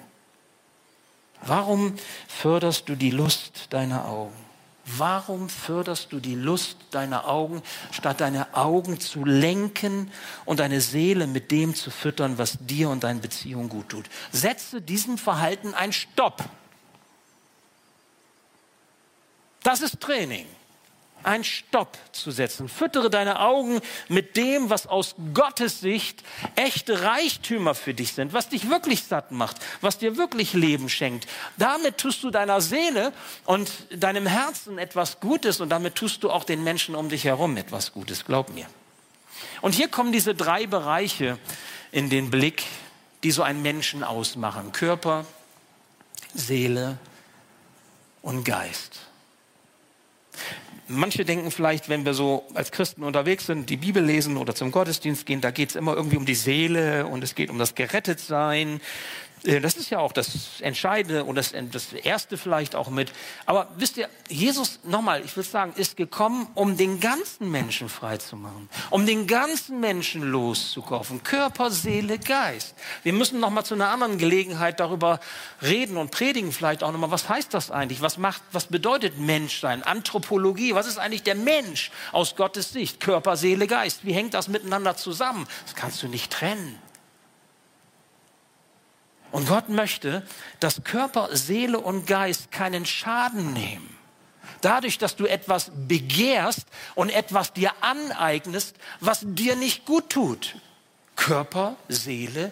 Warum 1.42 1.94
förderst 2.28 2.88
du 2.88 2.96
die 2.96 3.10
Lust 3.10 3.66
deiner 3.70 4.06
Augen? 4.06 4.34
Warum 4.84 5.48
förderst 5.48 6.12
du 6.12 6.20
die 6.20 6.36
Lust 6.36 6.76
deiner 6.92 7.26
Augen, 7.26 7.60
statt 7.90 8.20
deine 8.20 8.54
Augen 8.54 9.00
zu 9.00 9.24
lenken 9.24 10.12
und 10.44 10.60
deine 10.60 10.80
Seele 10.80 11.26
mit 11.26 11.50
dem 11.50 11.74
zu 11.74 11.90
füttern, 11.90 12.38
was 12.38 12.58
dir 12.60 12.88
und 12.90 13.02
deinen 13.02 13.20
Beziehungen 13.20 13.68
gut 13.68 13.88
tut? 13.88 14.08
Setze 14.30 14.80
diesem 14.80 15.18
Verhalten 15.18 15.74
ein 15.74 15.92
Stopp. 15.92 16.44
Das 19.64 19.80
ist 19.80 20.00
Training 20.00 20.46
einen 21.26 21.44
Stopp 21.44 21.98
zu 22.12 22.30
setzen. 22.30 22.68
Füttere 22.68 23.10
deine 23.10 23.40
Augen 23.40 23.80
mit 24.08 24.36
dem, 24.36 24.70
was 24.70 24.86
aus 24.86 25.14
Gottes 25.34 25.80
Sicht 25.80 26.22
echte 26.54 27.02
Reichtümer 27.02 27.74
für 27.74 27.94
dich 27.94 28.12
sind, 28.12 28.32
was 28.32 28.48
dich 28.48 28.70
wirklich 28.70 29.04
satt 29.04 29.32
macht, 29.32 29.56
was 29.80 29.98
dir 29.98 30.16
wirklich 30.16 30.52
Leben 30.52 30.88
schenkt. 30.88 31.26
Damit 31.58 31.98
tust 31.98 32.22
du 32.22 32.30
deiner 32.30 32.60
Seele 32.60 33.12
und 33.44 33.70
deinem 33.90 34.26
Herzen 34.26 34.78
etwas 34.78 35.20
Gutes 35.20 35.60
und 35.60 35.68
damit 35.68 35.94
tust 35.94 36.22
du 36.22 36.30
auch 36.30 36.44
den 36.44 36.64
Menschen 36.64 36.94
um 36.94 37.08
dich 37.08 37.24
herum 37.24 37.56
etwas 37.56 37.92
Gutes, 37.92 38.24
glaub 38.24 38.50
mir. 38.50 38.66
Und 39.60 39.74
hier 39.74 39.88
kommen 39.88 40.12
diese 40.12 40.34
drei 40.34 40.66
Bereiche 40.66 41.38
in 41.92 42.10
den 42.10 42.30
Blick, 42.30 42.64
die 43.22 43.30
so 43.30 43.42
einen 43.42 43.62
Menschen 43.62 44.04
ausmachen. 44.04 44.72
Körper, 44.72 45.24
Seele 46.34 46.98
und 48.22 48.44
Geist. 48.44 49.00
Manche 50.88 51.24
denken 51.24 51.50
vielleicht, 51.50 51.88
wenn 51.88 52.04
wir 52.04 52.14
so 52.14 52.44
als 52.54 52.70
Christen 52.70 53.02
unterwegs 53.02 53.46
sind, 53.46 53.68
die 53.70 53.76
Bibel 53.76 54.04
lesen 54.04 54.36
oder 54.36 54.54
zum 54.54 54.70
Gottesdienst 54.70 55.26
gehen, 55.26 55.40
da 55.40 55.50
geht 55.50 55.70
es 55.70 55.76
immer 55.76 55.96
irgendwie 55.96 56.16
um 56.16 56.26
die 56.26 56.36
Seele 56.36 57.06
und 57.06 57.24
es 57.24 57.34
geht 57.34 57.50
um 57.50 57.58
das 57.58 57.74
Gerettetsein. 57.74 58.80
Äh, 59.44 59.60
das 59.60 59.76
ist 59.76 59.90
ja 59.90 59.98
auch 59.98 60.12
das 60.12 60.60
Entscheidende 60.60 61.24
und 61.24 61.36
das, 61.36 61.52
das 61.72 61.92
Erste 61.92 62.36
vielleicht 62.36 62.74
auch 62.74 62.88
mit. 62.88 63.12
Aber 63.44 63.68
wisst 63.76 63.96
ihr, 63.96 64.08
Jesus, 64.28 64.80
nochmal, 64.84 65.24
ich 65.24 65.36
will 65.36 65.44
sagen, 65.44 65.72
ist 65.76 65.96
gekommen, 65.96 66.48
um 66.54 66.76
den 66.76 67.00
ganzen 67.00 67.50
Menschen 67.50 67.88
frei 67.88 68.16
zu 68.16 68.36
machen, 68.36 68.68
um 68.90 69.06
den 69.06 69.26
ganzen 69.26 69.80
Menschen 69.80 70.22
loszukaufen. 70.22 71.22
Körper, 71.22 71.70
Seele, 71.70 72.18
Geist. 72.18 72.74
Wir 73.02 73.12
müssen 73.12 73.40
nochmal 73.40 73.64
zu 73.64 73.74
einer 73.74 73.88
anderen 73.88 74.18
Gelegenheit 74.18 74.80
darüber 74.80 75.20
reden 75.62 75.96
und 75.96 76.10
predigen 76.10 76.52
vielleicht 76.52 76.82
auch 76.82 76.92
nochmal, 76.92 77.10
was 77.10 77.28
heißt 77.28 77.54
das 77.54 77.70
eigentlich? 77.70 78.00
Was 78.02 78.18
macht, 78.18 78.42
was 78.52 78.66
bedeutet 78.66 79.18
Menschsein? 79.18 79.82
Anthropologie, 79.82 80.74
was 80.74 80.86
ist 80.86 80.98
eigentlich 80.98 81.22
der 81.22 81.34
Mensch 81.34 81.90
aus 82.12 82.36
Gottes 82.36 82.72
Sicht? 82.72 83.00
Körper, 83.00 83.36
Seele, 83.36 83.66
Geist. 83.66 84.04
Wie 84.04 84.12
hängt 84.12 84.34
das 84.34 84.48
miteinander 84.48 84.96
zusammen? 84.96 85.46
Das 85.64 85.74
kannst 85.74 86.02
du 86.02 86.08
nicht 86.08 86.32
trennen. 86.32 86.78
Und 89.36 89.48
Gott 89.48 89.68
möchte, 89.68 90.22
dass 90.60 90.82
Körper, 90.82 91.28
Seele 91.36 91.78
und 91.78 92.06
Geist 92.06 92.50
keinen 92.50 92.86
Schaden 92.86 93.52
nehmen. 93.52 93.94
Dadurch, 94.62 94.96
dass 94.96 95.14
du 95.14 95.26
etwas 95.26 95.70
begehrst 95.74 96.66
und 96.94 97.10
etwas 97.10 97.52
dir 97.52 97.70
aneignest, 97.82 98.76
was 99.00 99.20
dir 99.22 99.54
nicht 99.54 99.84
gut 99.84 100.08
tut. 100.08 100.56
Körper, 101.16 101.76
Seele, 101.86 102.50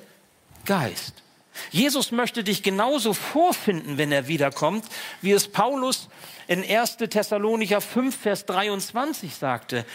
Geist. 0.66 1.23
Jesus 1.70 2.12
möchte 2.12 2.44
dich 2.44 2.62
genauso 2.62 3.14
vorfinden, 3.14 3.97
wenn 3.97 4.12
er 4.12 4.29
wiederkommt, 4.29 4.85
wie 5.23 5.33
es 5.33 5.49
Paulus 5.49 6.11
in 6.49 6.62
1. 6.62 6.99
Thessalonicher 6.99 7.81
5, 7.81 8.14
Vers 8.14 8.44
23 8.44 9.35
sagte. 9.35 9.87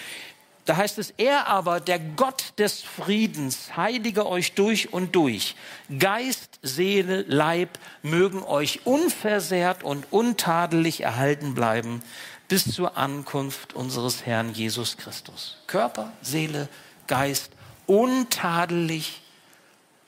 Da 0.69 0.77
heißt 0.77 0.99
es, 0.99 1.15
er 1.17 1.47
aber, 1.47 1.79
der 1.79 1.97
Gott 1.97 2.53
des 2.60 2.84
Friedens, 2.84 3.75
heilige 3.75 4.27
euch 4.27 4.53
durch 4.53 4.93
und 4.93 5.15
durch. 5.15 5.55
Geist, 5.97 6.60
Seele, 6.62 7.23
Leib 7.23 7.79
mögen 8.03 8.43
euch 8.43 8.86
unversehrt 8.86 9.82
und 9.82 10.05
untadelig 10.12 11.01
erhalten 11.01 11.55
bleiben 11.55 12.03
bis 12.49 12.71
zur 12.71 12.97
Ankunft 12.97 13.73
unseres 13.73 14.27
Herrn 14.27 14.53
Jesus 14.53 14.97
Christus. 14.97 15.58
Körper, 15.65 16.13
Seele, 16.21 16.69
Geist, 17.08 17.51
untadelig, 17.88 19.23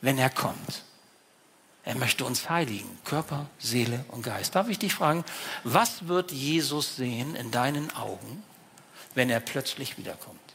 wenn 0.02 0.20
er 0.20 0.30
kommt. 0.30 0.84
Er 1.86 1.96
möchte 1.96 2.24
uns 2.24 2.52
heiligen, 2.52 3.00
Körper, 3.04 3.48
Seele 3.58 4.06
und 4.10 4.22
Geist. 4.22 4.54
Darf 4.54 4.70
ich 4.70 4.78
dich 4.78 4.94
fragen, 4.94 5.26
was 5.64 6.08
wird 6.08 6.32
Jesus 6.32 6.98
sehen 6.98 7.34
in 7.34 7.50
deinen 7.50 7.90
Augen, 7.96 8.44
wenn 9.16 9.32
er 9.32 9.40
plötzlich 9.40 9.98
wiederkommt? 9.98 10.51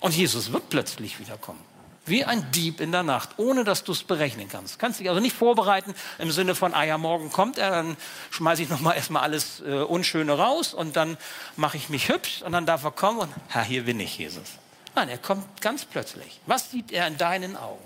Und 0.00 0.14
Jesus 0.14 0.52
wird 0.52 0.68
plötzlich 0.70 1.18
wiederkommen. 1.20 1.60
Wie 2.06 2.24
ein 2.24 2.50
Dieb 2.52 2.80
in 2.80 2.92
der 2.92 3.02
Nacht, 3.02 3.30
ohne 3.36 3.62
dass 3.62 3.84
du 3.84 3.92
es 3.92 4.02
berechnen 4.02 4.48
kannst. 4.48 4.78
Kannst 4.78 4.98
dich 4.98 5.08
also 5.08 5.20
nicht 5.20 5.36
vorbereiten 5.36 5.94
im 6.18 6.30
Sinne 6.32 6.54
von, 6.54 6.74
ah 6.74 6.82
ja, 6.82 6.96
morgen 6.96 7.30
kommt 7.30 7.58
er, 7.58 7.70
dann 7.70 7.96
schmeiße 8.30 8.62
ich 8.62 8.70
nochmal 8.70 8.96
erstmal 8.96 9.22
alles 9.22 9.60
äh, 9.60 9.82
Unschöne 9.82 10.32
raus 10.32 10.72
und 10.72 10.96
dann 10.96 11.18
mache 11.56 11.76
ich 11.76 11.90
mich 11.90 12.08
hübsch 12.08 12.42
und 12.42 12.52
dann 12.52 12.66
darf 12.66 12.84
er 12.84 12.90
kommen 12.90 13.18
und, 13.18 13.32
ha, 13.54 13.62
hier 13.62 13.84
bin 13.84 14.00
ich, 14.00 14.18
Jesus. 14.18 14.48
Nein, 14.94 15.08
er 15.10 15.18
kommt 15.18 15.60
ganz 15.60 15.84
plötzlich. 15.84 16.40
Was 16.46 16.70
sieht 16.70 16.90
er 16.90 17.06
in 17.06 17.16
deinen 17.16 17.56
Augen? 17.56 17.84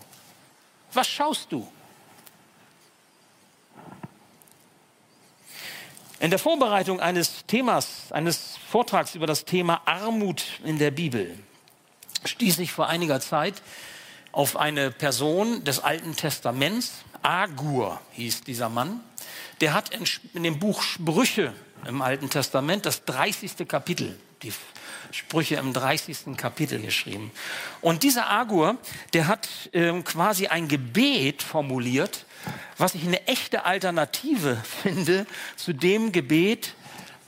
Was 0.92 1.09
schaust 1.09 1.50
du? 1.50 1.68
In 6.20 6.31
der 6.31 6.38
Vorbereitung 6.38 7.00
eines 7.00 7.44
Themas, 7.46 8.11
eines 8.11 8.57
Vortrags 8.70 9.14
über 9.16 9.27
das 9.27 9.44
Thema 9.44 9.83
Armut 9.85 10.44
in 10.64 10.79
der 10.79 10.92
Bibel, 10.92 11.38
stieß 12.27 12.59
ich 12.59 12.73
vor 12.73 12.89
einiger 12.89 13.21
Zeit 13.21 13.63
auf 14.33 14.57
eine 14.57 14.91
Person 14.91 15.65
des 15.65 15.81
Alten 15.81 16.17
Testaments. 16.17 17.05
Agur 17.23 18.01
hieß 18.13 18.43
dieser 18.43 18.69
Mann. 18.69 19.01
Der 19.61 19.73
hat 19.73 19.91
in, 20.35 20.43
dem 20.43 20.59
Buch 20.59 20.83
Sprüche 20.83 21.53
im 21.87 22.03
Alten 22.03 22.31
Testament 22.31 22.87
das 22.87 23.05
30. 23.05 23.69
Kapitel, 23.69 24.19
die 24.43 24.53
Sprüche 25.13 25.57
im 25.57 25.73
30. 25.73 26.37
Kapitel 26.37 26.81
geschrieben. 26.81 27.31
Und 27.81 28.03
dieser 28.03 28.29
Agur, 28.29 28.77
der 29.13 29.29
hat 29.29 29.49
ähm, 29.73 30.03
quasi 30.03 30.49
ein 30.49 30.67
Gebet 30.67 31.43
formuliert, 31.43 32.27
was 32.79 32.95
ich 32.95 33.05
eine 33.05 33.27
echte 33.27 33.65
Alternative 33.65 34.57
finde 34.83 35.27
zu 35.57 35.73
dem 35.73 36.11
Gebet, 36.11 36.75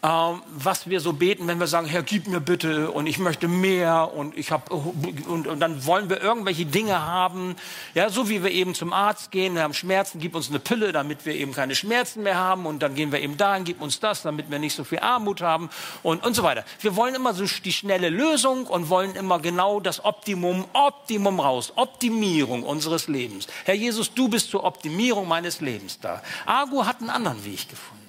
was 0.06 0.88
wir 0.88 1.00
so 1.00 1.12
beten, 1.12 1.48
wenn 1.48 1.58
wir 1.58 1.66
sagen, 1.66 1.86
Herr, 1.86 2.02
gib 2.02 2.28
mir 2.28 2.40
bitte 2.40 2.90
und 2.92 3.06
ich 3.06 3.18
möchte 3.18 3.48
mehr 3.48 4.12
und 4.14 4.38
ich 4.38 4.52
habe 4.52 4.72
und, 4.72 5.48
und, 5.48 5.58
dann 5.58 5.84
wollen 5.84 6.08
wir 6.08 6.22
irgendwelche 6.22 6.64
Dinge 6.64 7.04
haben, 7.04 7.56
ja, 7.94 8.08
so 8.08 8.28
wie 8.28 8.44
wir 8.44 8.52
eben 8.52 8.74
zum 8.74 8.92
Arzt 8.92 9.32
gehen, 9.32 9.54
wir 9.54 9.62
haben 9.62 9.74
Schmerzen, 9.74 10.20
gib 10.20 10.36
uns 10.36 10.48
eine 10.48 10.60
Pille, 10.60 10.92
damit 10.92 11.26
wir 11.26 11.34
eben 11.34 11.52
keine 11.52 11.74
Schmerzen 11.74 12.22
mehr 12.22 12.36
haben 12.36 12.66
und 12.66 12.82
dann 12.82 12.94
gehen 12.94 13.10
wir 13.10 13.20
eben 13.20 13.36
dahin, 13.36 13.64
gib 13.64 13.82
uns 13.82 13.98
das, 13.98 14.22
damit 14.22 14.48
wir 14.48 14.60
nicht 14.60 14.76
so 14.76 14.84
viel 14.84 15.00
Armut 15.00 15.40
haben 15.40 15.70
und 16.04 16.24
und 16.24 16.34
so 16.34 16.44
weiter. 16.44 16.64
Wir 16.80 16.94
wollen 16.94 17.16
immer 17.16 17.34
so 17.34 17.44
die 17.44 17.72
schnelle 17.72 18.08
Lösung 18.08 18.66
und 18.66 18.88
wollen 18.88 19.16
immer 19.16 19.40
genau 19.40 19.80
das 19.80 20.04
Optimum, 20.04 20.66
Optimum 20.72 21.40
raus, 21.40 21.72
Optimierung 21.74 22.62
unseres 22.62 23.08
Lebens. 23.08 23.48
Herr 23.64 23.74
Jesus, 23.74 24.14
du 24.14 24.28
bist 24.28 24.50
zur 24.50 24.62
Optimierung 24.62 25.26
meines 25.26 25.60
Lebens 25.60 25.98
da. 26.00 26.22
Agu 26.44 26.84
hat 26.84 27.00
einen 27.00 27.10
anderen 27.10 27.44
Weg 27.44 27.68
gefunden 27.68 28.05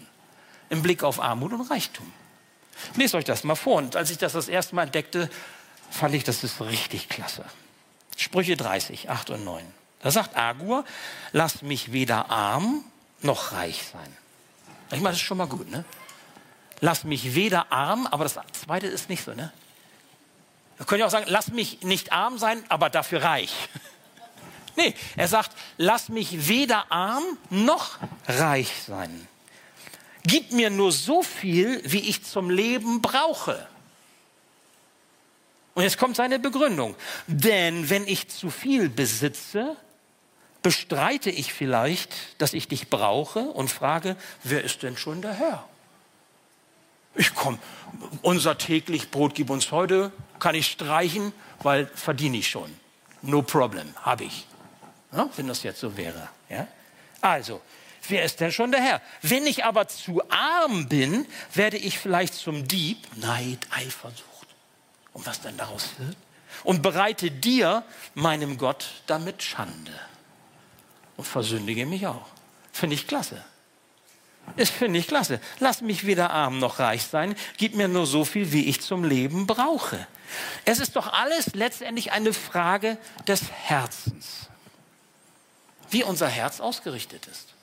im 0.69 0.81
Blick 0.81 1.03
auf 1.03 1.19
Armut 1.19 1.53
und 1.53 1.61
Reichtum. 1.61 2.11
Ich 2.91 2.97
lese 2.97 3.17
euch 3.17 3.25
das 3.25 3.43
mal 3.43 3.55
vor. 3.55 3.77
Und 3.77 3.95
als 3.95 4.11
ich 4.11 4.17
das 4.17 4.33
das 4.33 4.47
erste 4.47 4.75
Mal 4.75 4.83
entdeckte, 4.83 5.29
fand 5.89 6.13
ich, 6.13 6.23
das 6.23 6.43
ist 6.43 6.61
richtig 6.61 7.09
klasse. 7.09 7.45
Sprüche 8.15 8.57
30, 8.57 9.09
8 9.09 9.29
und 9.31 9.45
9. 9.45 9.65
Da 10.01 10.11
sagt 10.11 10.35
Agur, 10.35 10.85
lass 11.31 11.61
mich 11.61 11.91
weder 11.91 12.29
arm 12.29 12.83
noch 13.21 13.51
reich 13.51 13.83
sein. 13.91 14.15
Ich 14.91 15.01
meine, 15.01 15.09
das 15.09 15.17
ist 15.17 15.27
schon 15.27 15.37
mal 15.37 15.47
gut, 15.47 15.69
ne? 15.69 15.83
Lass 16.79 17.03
mich 17.03 17.33
weder 17.33 17.71
arm, 17.71 18.05
aber 18.07 18.23
das 18.23 18.37
zweite 18.51 18.87
ist 18.87 19.09
nicht 19.09 19.23
so, 19.23 19.33
ne? 19.33 19.51
Wir 20.77 20.85
können 20.85 20.99
ja 20.99 21.07
auch 21.07 21.11
sagen, 21.11 21.25
lass 21.27 21.47
mich 21.47 21.81
nicht 21.81 22.11
arm 22.11 22.37
sein, 22.37 22.63
aber 22.69 22.89
dafür 22.89 23.23
reich. 23.23 23.53
Nee, 24.79 24.93
er 25.15 25.27
sagt, 25.27 25.57
lass 25.77 26.07
mich 26.07 26.47
weder 26.47 26.91
arm 26.91 27.23
noch 27.49 27.97
reich 28.27 28.71
sein. 28.85 29.27
Gib 30.27 30.51
mir 30.51 30.69
nur 30.69 30.91
so 30.91 31.23
viel, 31.23 31.81
wie 31.85 32.09
ich 32.09 32.23
zum 32.23 32.49
Leben 32.49 33.01
brauche. 33.01 33.65
Und 35.73 35.83
jetzt 35.83 35.97
kommt 35.97 36.17
seine 36.17 36.37
Begründung. 36.37 36.95
Denn 37.27 37.89
wenn 37.89 38.05
ich 38.07 38.27
zu 38.27 38.49
viel 38.49 38.89
besitze, 38.89 39.77
bestreite 40.61 41.29
ich 41.29 41.53
vielleicht, 41.53 42.13
dass 42.39 42.53
ich 42.53 42.67
dich 42.67 42.89
brauche 42.89 43.39
und 43.39 43.71
frage, 43.71 44.17
wer 44.43 44.63
ist 44.63 44.83
denn 44.83 44.97
schon 44.97 45.21
der 45.21 45.33
Herr? 45.33 45.67
Ich 47.15 47.33
komme, 47.33 47.57
unser 48.21 48.57
täglich 48.57 49.11
Brot 49.11 49.33
gib 49.33 49.49
uns 49.49 49.71
heute, 49.71 50.11
kann 50.39 50.55
ich 50.55 50.67
streichen, 50.67 51.31
weil 51.63 51.87
verdiene 51.95 52.37
ich 52.37 52.49
schon. 52.49 52.75
No 53.21 53.41
problem, 53.43 53.93
habe 54.01 54.25
ich. 54.25 54.45
Ja, 55.13 55.29
wenn 55.37 55.47
das 55.47 55.63
jetzt 55.63 55.79
so 55.79 55.95
wäre. 55.95 56.27
Ja? 56.49 56.67
Also, 57.21 57.61
wer 58.09 58.23
ist 58.23 58.39
denn 58.39 58.51
schon 58.51 58.71
der 58.71 58.81
Herr? 58.81 59.01
Wenn 59.21 59.45
ich 59.45 59.65
aber 59.65 59.87
zu 59.87 60.21
arm 60.29 60.87
bin, 60.87 61.25
werde 61.53 61.77
ich 61.77 61.99
vielleicht 61.99 62.33
zum 62.33 62.67
Dieb, 62.67 62.97
Neid, 63.15 63.67
Eifersucht. 63.71 64.47
Und 65.13 65.25
was 65.25 65.41
denn 65.41 65.57
daraus 65.57 65.89
wird? 65.97 66.15
Und 66.63 66.81
bereite 66.81 67.31
dir, 67.31 67.83
meinem 68.13 68.57
Gott, 68.57 68.87
damit 69.07 69.43
Schande. 69.43 69.93
Und 71.15 71.25
versündige 71.25 71.85
mich 71.85 72.07
auch. 72.07 72.27
Finde 72.71 72.95
ich 72.95 73.07
klasse. 73.07 73.43
Das 74.55 74.69
finde 74.69 74.99
ich 74.99 75.07
klasse. 75.07 75.41
Lass 75.59 75.81
mich 75.81 76.05
weder 76.05 76.31
arm 76.31 76.59
noch 76.59 76.79
reich 76.79 77.03
sein. 77.03 77.35
Gib 77.57 77.75
mir 77.75 77.87
nur 77.87 78.05
so 78.05 78.23
viel, 78.23 78.51
wie 78.53 78.65
ich 78.65 78.81
zum 78.81 79.03
Leben 79.03 79.45
brauche. 79.45 80.07
Es 80.65 80.79
ist 80.79 80.95
doch 80.95 81.11
alles 81.11 81.53
letztendlich 81.53 82.11
eine 82.11 82.33
Frage 82.33 82.97
des 83.27 83.51
Herzens. 83.51 84.47
Wie 85.89 86.03
unser 86.03 86.27
Herz 86.27 86.59
ausgerichtet 86.59 87.27
ist. 87.27 87.56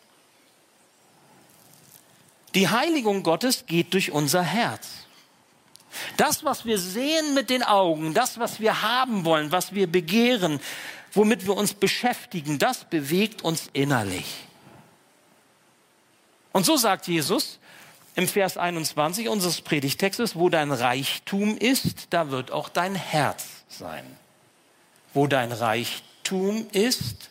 Die 2.54 2.68
Heiligung 2.68 3.22
Gottes 3.22 3.66
geht 3.66 3.94
durch 3.94 4.12
unser 4.12 4.42
Herz. 4.42 4.88
Das, 6.16 6.44
was 6.44 6.64
wir 6.64 6.78
sehen 6.78 7.34
mit 7.34 7.50
den 7.50 7.62
Augen, 7.62 8.14
das, 8.14 8.38
was 8.38 8.60
wir 8.60 8.82
haben 8.82 9.24
wollen, 9.24 9.52
was 9.52 9.74
wir 9.74 9.86
begehren, 9.86 10.60
womit 11.12 11.46
wir 11.46 11.56
uns 11.56 11.74
beschäftigen, 11.74 12.58
das 12.58 12.84
bewegt 12.84 13.42
uns 13.42 13.68
innerlich. 13.72 14.26
Und 16.52 16.66
so 16.66 16.76
sagt 16.76 17.08
Jesus 17.08 17.58
im 18.16 18.28
Vers 18.28 18.56
21 18.56 19.28
unseres 19.28 19.60
Predigtextes, 19.60 20.36
wo 20.36 20.48
dein 20.48 20.70
Reichtum 20.70 21.56
ist, 21.56 22.08
da 22.10 22.30
wird 22.30 22.52
auch 22.52 22.68
dein 22.68 22.94
Herz 22.94 23.44
sein. 23.68 24.04
Wo 25.12 25.26
dein 25.26 25.50
Reichtum 25.52 26.66
ist, 26.72 27.30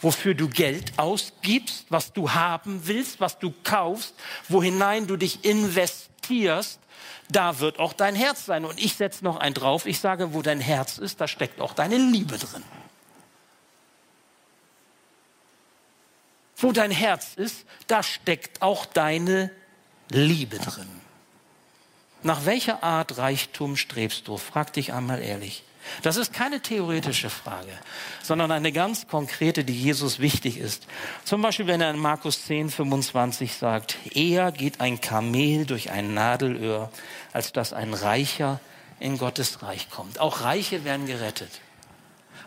wofür 0.00 0.34
du 0.34 0.48
Geld 0.48 0.98
ausgibst, 0.98 1.86
was 1.88 2.12
du 2.12 2.32
haben 2.32 2.86
willst, 2.86 3.20
was 3.20 3.38
du 3.38 3.52
kaufst, 3.64 4.14
wohinein 4.48 5.06
du 5.06 5.16
dich 5.16 5.44
investierst, 5.44 6.80
da 7.30 7.60
wird 7.60 7.78
auch 7.78 7.92
dein 7.92 8.14
Herz 8.14 8.46
sein. 8.46 8.64
Und 8.64 8.82
ich 8.82 8.94
setze 8.94 9.24
noch 9.24 9.36
ein 9.36 9.54
drauf, 9.54 9.86
ich 9.86 10.00
sage, 10.00 10.34
wo 10.34 10.42
dein 10.42 10.60
Herz 10.60 10.98
ist, 10.98 11.20
da 11.20 11.28
steckt 11.28 11.60
auch 11.60 11.74
deine 11.74 11.96
Liebe 11.96 12.38
drin. 12.38 12.64
Wo 16.56 16.72
dein 16.72 16.90
Herz 16.90 17.34
ist, 17.36 17.64
da 17.86 18.02
steckt 18.02 18.60
auch 18.62 18.84
deine 18.84 19.50
Liebe 20.10 20.58
drin. 20.58 20.88
Nach 22.22 22.44
welcher 22.44 22.82
Art 22.82 23.16
Reichtum 23.16 23.76
strebst 23.76 24.28
du? 24.28 24.36
Frag 24.36 24.74
dich 24.74 24.92
einmal 24.92 25.22
ehrlich. 25.22 25.64
Das 26.02 26.16
ist 26.16 26.32
keine 26.32 26.60
theoretische 26.60 27.30
Frage, 27.30 27.72
sondern 28.22 28.52
eine 28.52 28.72
ganz 28.72 29.08
konkrete, 29.08 29.64
die 29.64 29.78
Jesus 29.78 30.18
wichtig 30.18 30.58
ist. 30.58 30.86
Zum 31.24 31.42
Beispiel, 31.42 31.66
wenn 31.66 31.80
er 31.80 31.90
in 31.90 31.98
Markus 31.98 32.44
10, 32.46 32.70
25 32.70 33.54
sagt, 33.54 33.96
eher 34.14 34.52
geht 34.52 34.80
ein 34.80 35.00
Kamel 35.00 35.66
durch 35.66 35.90
ein 35.90 36.14
Nadelöhr, 36.14 36.90
als 37.32 37.52
dass 37.52 37.72
ein 37.72 37.94
Reicher 37.94 38.60
in 38.98 39.18
Gottes 39.18 39.62
Reich 39.62 39.90
kommt. 39.90 40.20
Auch 40.20 40.42
Reiche 40.42 40.84
werden 40.84 41.06
gerettet. 41.06 41.50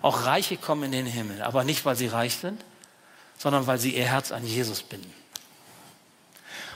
Auch 0.02 0.26
Reiche 0.26 0.58
kommen 0.58 0.84
in 0.84 0.92
den 0.92 1.06
Himmel, 1.06 1.42
aber 1.42 1.64
nicht, 1.64 1.86
weil 1.86 1.96
sie 1.96 2.08
reich 2.08 2.36
sind, 2.36 2.64
sondern 3.38 3.68
weil 3.68 3.80
sie 3.80 3.96
ihr 3.96 4.06
Herz 4.06 4.32
an 4.32 4.46
Jesus 4.46 4.84
binden. 4.84 5.23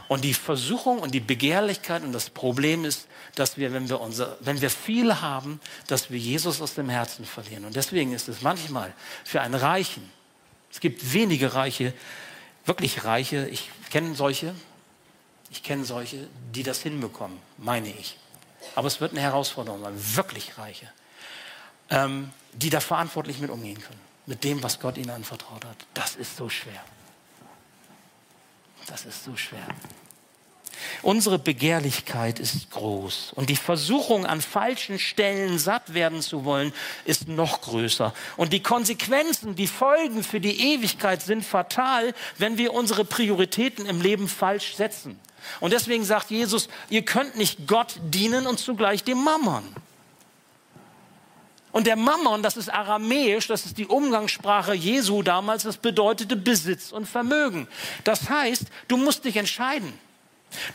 Und 0.08 0.24
die 0.24 0.34
Versuchung 0.34 1.00
und 1.00 1.14
die 1.14 1.20
Begehrlichkeit 1.20 2.04
und 2.04 2.14
das 2.14 2.30
Problem 2.30 2.86
ist, 2.86 3.08
dass 3.36 3.58
wir, 3.58 3.74
wenn 3.74 3.90
wir, 3.90 4.00
unser, 4.00 4.38
wenn 4.40 4.62
wir 4.62 4.70
viel 4.70 5.22
haben, 5.22 5.60
dass 5.88 6.10
wir 6.10 6.18
Jesus 6.18 6.62
aus 6.62 6.76
dem 6.76 6.90
Herzen 6.90 7.26
verlieren. 7.26 7.66
Und 7.66 7.76
deswegen 7.76 8.14
ist 8.14 8.30
es 8.30 8.42
manchmal 8.42 8.94
für 9.26 9.42
einen 9.42 9.56
Reichen, 9.56 10.10
es 10.72 10.80
gibt 10.80 11.14
wenige 11.14 11.54
Reiche, 11.54 11.94
wirklich 12.66 13.04
Reiche, 13.04 13.48
ich 13.50 13.70
kenne 13.90 14.16
solche, 14.16 14.54
ich 15.50 15.64
kenne 15.64 15.86
solche, 15.86 16.28
die 16.54 16.64
das 16.64 16.82
hinbekommen, 16.82 17.38
meine 17.58 17.90
ich. 17.90 18.18
Aber 18.76 18.88
es 18.88 19.02
wird 19.02 19.12
eine 19.12 19.22
Herausforderung 19.22 19.82
sein, 19.82 19.94
wirklich 20.16 20.58
Reiche, 20.58 20.92
ähm, 21.90 22.32
die 22.54 22.70
da 22.70 22.80
verantwortlich 22.80 23.40
mit 23.40 23.50
umgehen 23.50 23.82
können 23.82 24.08
mit 24.28 24.44
dem, 24.44 24.62
was 24.62 24.80
Gott 24.80 24.98
ihnen 24.98 25.10
anvertraut 25.10 25.66
hat. 25.66 25.78
Das 25.94 26.16
ist 26.16 26.38
so 26.38 26.50
schwer. 26.50 26.84
Das 28.88 29.06
ist 29.06 29.24
so 29.24 29.36
schwer. 29.36 29.68
Unsere 31.02 31.40
Begehrlichkeit 31.40 32.40
ist 32.40 32.72
groß 32.72 33.34
und 33.36 33.50
die 33.50 33.56
Versuchung, 33.56 34.26
an 34.26 34.42
falschen 34.42 35.00
Stellen 35.00 35.60
satt 35.60 35.94
werden 35.94 36.22
zu 36.22 36.46
wollen, 36.46 36.74
ist 37.06 37.28
noch 37.28 37.62
größer. 37.62 38.14
Und 38.36 38.54
die 38.54 38.62
Konsequenzen, 38.62 39.56
die 39.56 39.68
Folgen 39.68 40.24
für 40.24 40.40
die 40.40 40.74
Ewigkeit 40.74 41.22
sind 41.22 41.44
fatal, 41.44 42.14
wenn 42.38 42.58
wir 42.58 42.74
unsere 42.74 43.06
Prioritäten 43.06 43.86
im 43.86 44.02
Leben 44.02 44.28
falsch 44.28 44.76
setzen. 44.76 45.20
Und 45.60 45.74
deswegen 45.74 46.04
sagt 46.04 46.30
Jesus, 46.30 46.68
ihr 46.90 47.04
könnt 47.04 47.38
nicht 47.38 47.68
Gott 47.68 48.00
dienen 48.04 48.48
und 48.48 48.60
zugleich 48.60 49.04
dem 49.04 49.24
Mammon. 49.24 49.64
Und 51.72 51.86
der 51.86 51.96
Mammon, 51.96 52.42
das 52.44 52.58
ist 52.58 52.70
aramäisch, 52.74 53.48
das 53.48 53.66
ist 53.66 53.78
die 53.78 53.86
Umgangssprache 53.86 54.74
Jesu 54.74 55.22
damals, 55.22 55.64
das 55.64 55.78
bedeutete 55.78 56.36
Besitz 56.36 56.92
und 56.92 57.08
Vermögen. 57.08 57.68
Das 58.04 58.30
heißt, 58.30 58.64
du 58.88 58.98
musst 58.98 59.26
dich 59.26 59.36
entscheiden. 59.36 59.94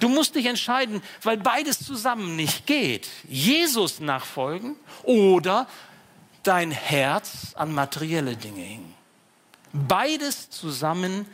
Du 0.01 0.09
musst 0.09 0.35
dich 0.35 0.47
entscheiden, 0.47 1.03
weil 1.23 1.39
beides 1.39 1.85
zusammen 1.85 2.37
nicht 2.37 2.67
geht. 2.67 3.09
Jesus 3.29 4.01
nachfolgen 4.01 4.77
oder 5.03 5.67
dein 6.43 6.71
Herz 6.71 7.55
an 7.55 7.73
materielle 7.73 8.37
Dinge 8.37 8.61
hängen. 8.61 8.95
Beides 9.73 10.51
zusammen 10.51 11.27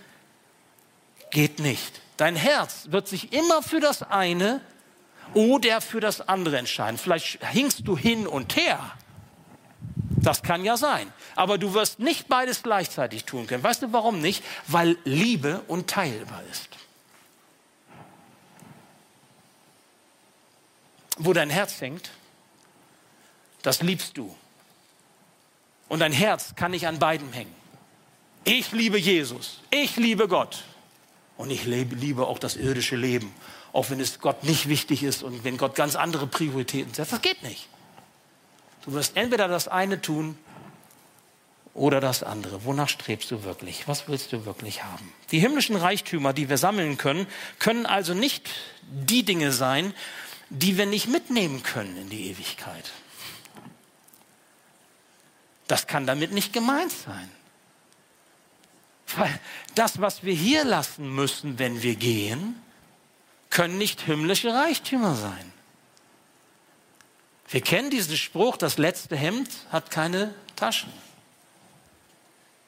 geht 1.30 1.58
nicht. 1.58 2.00
Dein 2.16 2.36
Herz 2.36 2.86
wird 2.90 3.08
sich 3.08 3.32
immer 3.32 3.62
für 3.62 3.80
das 3.80 4.02
eine 4.02 4.60
oder 5.34 5.80
für 5.80 6.00
das 6.00 6.26
andere 6.28 6.58
entscheiden. 6.58 6.98
Vielleicht 6.98 7.38
hingst 7.52 7.86
du 7.86 7.96
hin 7.96 8.26
und 8.26 8.56
her. 8.56 8.92
Das 10.22 10.42
kann 10.42 10.64
ja 10.64 10.76
sein. 10.76 11.12
Aber 11.36 11.58
du 11.58 11.74
wirst 11.74 11.98
nicht 11.98 12.28
beides 12.28 12.62
gleichzeitig 12.62 13.24
tun 13.24 13.46
können. 13.46 13.62
Weißt 13.62 13.82
du 13.82 13.92
warum 13.92 14.20
nicht? 14.20 14.42
Weil 14.66 14.96
Liebe 15.04 15.62
unteilbar 15.68 16.42
ist. 16.50 16.68
Wo 21.18 21.32
dein 21.32 21.50
Herz 21.50 21.80
hängt, 21.80 22.10
das 23.62 23.82
liebst 23.82 24.16
du. 24.16 24.34
Und 25.88 26.00
dein 26.00 26.12
Herz 26.12 26.54
kann 26.54 26.70
nicht 26.70 26.86
an 26.86 26.98
beiden 26.98 27.32
hängen. 27.32 27.54
Ich 28.44 28.72
liebe 28.72 28.98
Jesus, 28.98 29.60
ich 29.70 29.96
liebe 29.96 30.28
Gott 30.28 30.64
und 31.36 31.50
ich 31.50 31.64
liebe 31.64 32.26
auch 32.26 32.38
das 32.38 32.56
irdische 32.56 32.96
Leben, 32.96 33.34
auch 33.72 33.90
wenn 33.90 34.00
es 34.00 34.20
Gott 34.20 34.44
nicht 34.44 34.68
wichtig 34.68 35.02
ist 35.02 35.22
und 35.22 35.44
wenn 35.44 35.56
Gott 35.56 35.74
ganz 35.74 35.96
andere 35.96 36.26
Prioritäten 36.26 36.94
setzt. 36.94 37.12
Das 37.12 37.20
geht 37.20 37.42
nicht. 37.42 37.68
Du 38.84 38.92
wirst 38.92 39.16
entweder 39.16 39.48
das 39.48 39.68
eine 39.68 40.00
tun 40.00 40.38
oder 41.74 42.00
das 42.00 42.22
andere. 42.22 42.64
Wonach 42.64 42.88
strebst 42.88 43.30
du 43.30 43.44
wirklich? 43.44 43.86
Was 43.86 44.08
willst 44.08 44.32
du 44.32 44.44
wirklich 44.44 44.84
haben? 44.84 45.12
Die 45.30 45.38
himmlischen 45.38 45.76
Reichtümer, 45.76 46.32
die 46.32 46.48
wir 46.48 46.58
sammeln 46.58 46.96
können, 46.96 47.26
können 47.58 47.86
also 47.86 48.14
nicht 48.14 48.48
die 48.90 49.22
Dinge 49.22 49.52
sein, 49.52 49.94
die 50.50 50.78
wir 50.78 50.86
nicht 50.86 51.08
mitnehmen 51.08 51.62
können 51.62 51.96
in 51.96 52.10
die 52.10 52.30
Ewigkeit. 52.30 52.90
Das 55.66 55.86
kann 55.86 56.06
damit 56.06 56.32
nicht 56.32 56.52
gemeint 56.52 56.92
sein. 56.92 57.30
Weil 59.16 59.38
das, 59.74 60.00
was 60.00 60.22
wir 60.22 60.34
hier 60.34 60.64
lassen 60.64 61.14
müssen, 61.14 61.58
wenn 61.58 61.82
wir 61.82 61.94
gehen, 61.94 62.60
können 63.50 63.78
nicht 63.78 64.00
himmlische 64.00 64.52
Reichtümer 64.52 65.14
sein. 65.14 65.52
Wir 67.50 67.60
kennen 67.62 67.90
diesen 67.90 68.16
Spruch, 68.16 68.56
das 68.56 68.76
letzte 68.78 69.16
Hemd 69.16 69.48
hat 69.70 69.90
keine 69.90 70.34
Taschen. 70.56 70.92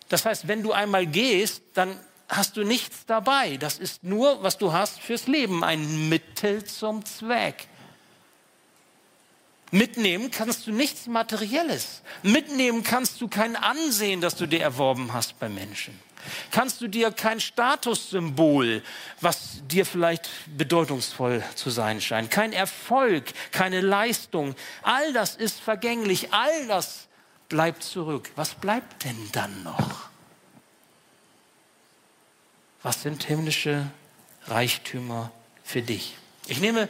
Das 0.09 0.25
heißt, 0.25 0.49
wenn 0.49 0.62
du 0.62 0.73
einmal 0.73 1.07
gehst, 1.07 1.62
dann 1.75 1.99
hast 2.29 2.57
du 2.57 2.64
nichts 2.64 3.07
dabei. 3.07 3.57
Das 3.57 3.79
ist 3.79 4.03
nur, 4.05 4.43
was 4.43 4.59
du 4.59 4.73
hast 4.73 5.01
fürs 5.01 5.27
Leben, 5.27 5.64
ein 5.64 6.09
Mittel 6.09 6.64
zum 6.64 7.05
Zweck. 7.05 7.69
Mitnehmen 9.71 10.31
kannst 10.31 10.66
du 10.66 10.73
nichts 10.73 11.07
Materielles. 11.07 12.03
Mitnehmen 12.23 12.83
kannst 12.83 13.21
du 13.21 13.29
kein 13.29 13.55
Ansehen, 13.55 14.21
das 14.21 14.35
du 14.35 14.47
dir 14.47 14.61
erworben 14.61 15.12
hast 15.12 15.38
bei 15.38 15.49
Menschen. 15.49 15.99
Kannst 16.50 16.80
du 16.80 16.88
dir 16.88 17.11
kein 17.11 17.40
Statussymbol, 17.40 18.83
was 19.20 19.62
dir 19.66 19.87
vielleicht 19.87 20.28
bedeutungsvoll 20.56 21.42
zu 21.54 21.70
sein 21.70 22.00
scheint, 22.00 22.30
kein 22.30 22.52
Erfolg, 22.52 23.33
keine 23.52 23.80
Leistung, 23.80 24.54
all 24.83 25.12
das 25.12 25.37
ist 25.37 25.61
vergänglich, 25.61 26.33
all 26.33 26.66
das 26.66 27.09
bleibt 27.48 27.83
zurück. 27.83 28.30
Was 28.37 28.54
bleibt 28.54 29.04
denn 29.04 29.28
dann 29.33 29.62
noch? 29.62 30.09
Was 32.83 33.02
sind 33.02 33.24
himmlische 33.24 33.90
Reichtümer 34.46 35.30
für 35.62 35.83
dich? 35.83 36.16
Ich 36.46 36.61
nehme 36.61 36.88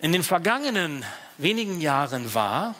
in 0.00 0.12
den 0.12 0.24
vergangenen 0.24 1.04
wenigen 1.38 1.80
Jahren 1.80 2.34
wahr, 2.34 2.74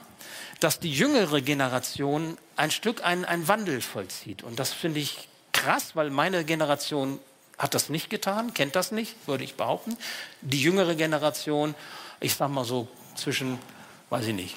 dass 0.58 0.80
die 0.80 0.92
jüngere 0.92 1.40
Generation 1.40 2.36
ein 2.56 2.70
Stück 2.70 3.04
einen, 3.04 3.48
Wandel 3.48 3.80
vollzieht. 3.80 4.42
Und 4.42 4.58
das 4.58 4.72
finde 4.72 5.00
ich 5.00 5.28
krass, 5.62 5.94
weil 5.94 6.10
meine 6.10 6.44
Generation 6.44 7.20
hat 7.58 7.74
das 7.74 7.88
nicht 7.88 8.10
getan, 8.10 8.52
kennt 8.54 8.74
das 8.74 8.90
nicht, 8.90 9.14
würde 9.26 9.44
ich 9.44 9.54
behaupten. 9.54 9.96
Die 10.40 10.60
jüngere 10.60 10.94
Generation, 10.94 11.74
ich 12.20 12.34
sage 12.34 12.52
mal 12.52 12.64
so 12.64 12.88
zwischen, 13.14 13.58
weiß 14.10 14.26
ich 14.26 14.34
nicht, 14.34 14.56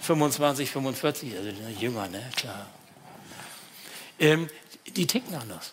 25, 0.00 0.70
45, 0.70 1.36
also 1.36 1.50
jünger, 1.80 2.08
ne, 2.08 2.22
klar. 2.36 2.66
Ähm, 4.18 4.48
die 4.86 5.06
ticken 5.06 5.34
anders. 5.34 5.72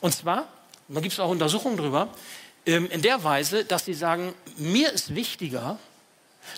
Und 0.00 0.14
zwar, 0.14 0.46
da 0.86 1.00
gibt 1.00 1.12
es 1.12 1.20
auch 1.20 1.30
Untersuchungen 1.30 1.76
drüber, 1.76 2.08
ähm, 2.66 2.88
in 2.90 3.02
der 3.02 3.24
Weise, 3.24 3.64
dass 3.64 3.84
sie 3.84 3.94
sagen, 3.94 4.34
mir 4.56 4.92
ist 4.92 5.14
wichtiger, 5.14 5.78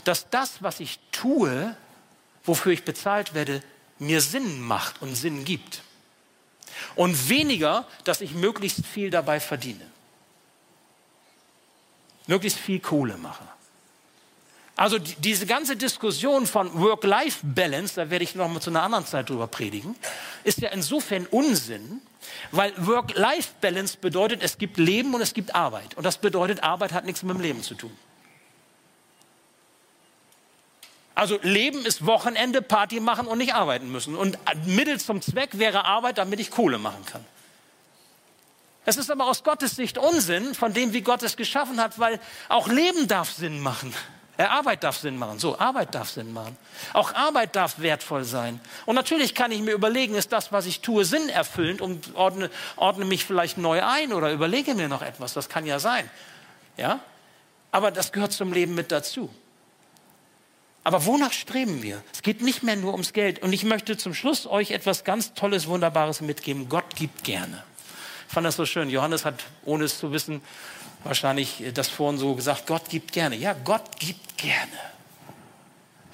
dass 0.04 0.28
das, 0.28 0.62
was 0.62 0.80
ich 0.80 0.98
tue, 1.10 1.74
wofür 2.44 2.72
ich 2.72 2.84
bezahlt 2.84 3.32
werde, 3.32 3.62
mir 3.98 4.20
Sinn 4.20 4.60
macht 4.60 5.00
und 5.00 5.14
Sinn 5.14 5.44
gibt. 5.44 5.82
Und 6.94 7.28
weniger, 7.28 7.87
dass 8.04 8.20
ich 8.20 8.35
möglichst 8.35 8.87
viel 8.87 9.11
dabei 9.11 9.40
verdiene. 9.40 9.85
Möglichst 12.26 12.59
viel 12.59 12.80
Kohle 12.80 13.16
mache. 13.16 13.44
Also 14.76 14.98
die, 14.98 15.14
diese 15.16 15.44
ganze 15.44 15.76
Diskussion 15.76 16.46
von 16.46 16.72
Work-Life-Balance, 16.80 17.96
da 17.96 18.09
werde 18.09 18.24
ich 18.24 18.35
noch 18.35 18.48
mal 18.48 18.61
zu 18.61 18.70
einer 18.70 18.83
anderen 18.83 19.04
Zeit 19.04 19.28
drüber 19.28 19.46
predigen, 19.46 19.94
ist 20.42 20.59
ja 20.59 20.70
insofern 20.70 21.26
Unsinn, 21.26 22.00
weil 22.50 22.72
Work-Life-Balance 22.87 23.98
bedeutet, 24.00 24.42
es 24.42 24.56
gibt 24.56 24.78
Leben 24.78 25.12
und 25.12 25.20
es 25.20 25.35
gibt 25.35 25.54
Arbeit. 25.54 25.96
Und 25.96 26.04
das 26.04 26.16
bedeutet, 26.16 26.62
Arbeit 26.62 26.92
hat 26.92 27.04
nichts 27.04 27.22
mit 27.22 27.37
dem 27.37 27.42
Leben 27.42 27.62
zu 27.62 27.74
tun. 27.74 27.94
Also 31.14 31.38
Leben 31.42 31.85
ist 31.85 32.07
Wochenende, 32.07 32.62
Party 32.62 33.01
machen 33.01 33.27
und 33.27 33.38
nicht 33.38 33.55
arbeiten 33.55 33.90
müssen. 33.90 34.16
Und 34.16 34.38
Mittel 34.66 34.99
zum 35.01 35.20
Zweck 35.20 35.59
wäre 35.59 35.85
Arbeit, 35.85 36.18
damit 36.18 36.40
ich 36.40 36.51
Kohle 36.51 36.79
machen 36.79 37.05
kann. 37.05 37.25
Es 38.87 38.96
ist 38.96 39.11
aber 39.11 39.27
aus 39.27 39.44
Gottes 39.44 39.77
Sicht 39.77 39.99
Unsinn 39.99 40.55
von 40.55 40.73
dem, 40.73 40.92
wie 40.92 41.03
Gott 41.03 41.23
es 41.23 41.37
geschaffen 41.37 41.81
hat, 41.81 41.99
weil 41.99 42.18
auch 42.49 42.68
Leben 42.68 43.09
darf 43.09 43.31
Sinn 43.31 43.61
machen. 43.61 43.94
Arbeit 44.38 44.85
darf 44.85 44.96
Sinn 44.96 45.18
machen. 45.18 45.38
So, 45.38 45.59
Arbeit 45.59 45.94
darf 45.94 46.11
Sinn 46.11 46.33
machen. 46.33 46.57
Auch 46.94 47.14
Arbeit 47.14 47.57
darf 47.57 47.79
wertvoll 47.79 48.25
sein. 48.25 48.59
Und 48.87 48.94
natürlich 48.94 49.35
kann 49.35 49.53
ich 49.53 49.61
mir 49.61 49.73
überlegen, 49.73 50.14
ist 50.14 50.33
das, 50.33 50.51
was 50.51 50.66
ich 50.66 50.81
tue, 50.81 51.05
sinnerfüllend 51.05 51.83
und 51.83 52.14
ordne, 52.14 52.51
ordne 52.77 53.05
mich 53.05 53.25
vielleicht 53.25 53.59
neu 53.59 53.83
ein 53.85 54.12
oder 54.12 54.33
überlege 54.33 54.75
mir 54.75 54.88
noch 54.88 55.03
etwas. 55.03 55.35
Das 55.35 55.49
kann 55.49 55.66
ja 55.66 55.79
sein. 55.79 56.09
Ja? 56.77 57.01
Aber 57.70 57.90
das 57.90 58.12
gehört 58.12 58.33
zum 58.33 58.53
Leben 58.53 58.75
mit 58.75 58.90
dazu. 58.90 59.29
Aber 60.82 61.04
wonach 61.04 61.32
streben 61.32 61.82
wir? 61.82 62.02
Es 62.12 62.22
geht 62.22 62.40
nicht 62.40 62.62
mehr 62.62 62.76
nur 62.76 62.92
ums 62.92 63.12
Geld. 63.12 63.42
Und 63.42 63.52
ich 63.52 63.64
möchte 63.64 63.96
zum 63.96 64.14
Schluss 64.14 64.46
euch 64.46 64.70
etwas 64.70 65.04
ganz 65.04 65.34
Tolles, 65.34 65.66
Wunderbares 65.66 66.20
mitgeben. 66.20 66.68
Gott 66.68 66.96
gibt 66.96 67.24
gerne. 67.24 67.62
Ich 68.26 68.34
fand 68.34 68.46
das 68.46 68.56
so 68.56 68.64
schön. 68.64 68.88
Johannes 68.88 69.24
hat, 69.24 69.44
ohne 69.64 69.84
es 69.84 69.98
zu 69.98 70.12
wissen, 70.12 70.40
wahrscheinlich 71.04 71.64
das 71.74 71.88
vorhin 71.88 72.18
so 72.18 72.34
gesagt, 72.34 72.66
Gott 72.66 72.88
gibt 72.88 73.12
gerne. 73.12 73.36
Ja, 73.36 73.54
Gott 73.64 73.98
gibt 73.98 74.38
gerne. 74.38 74.78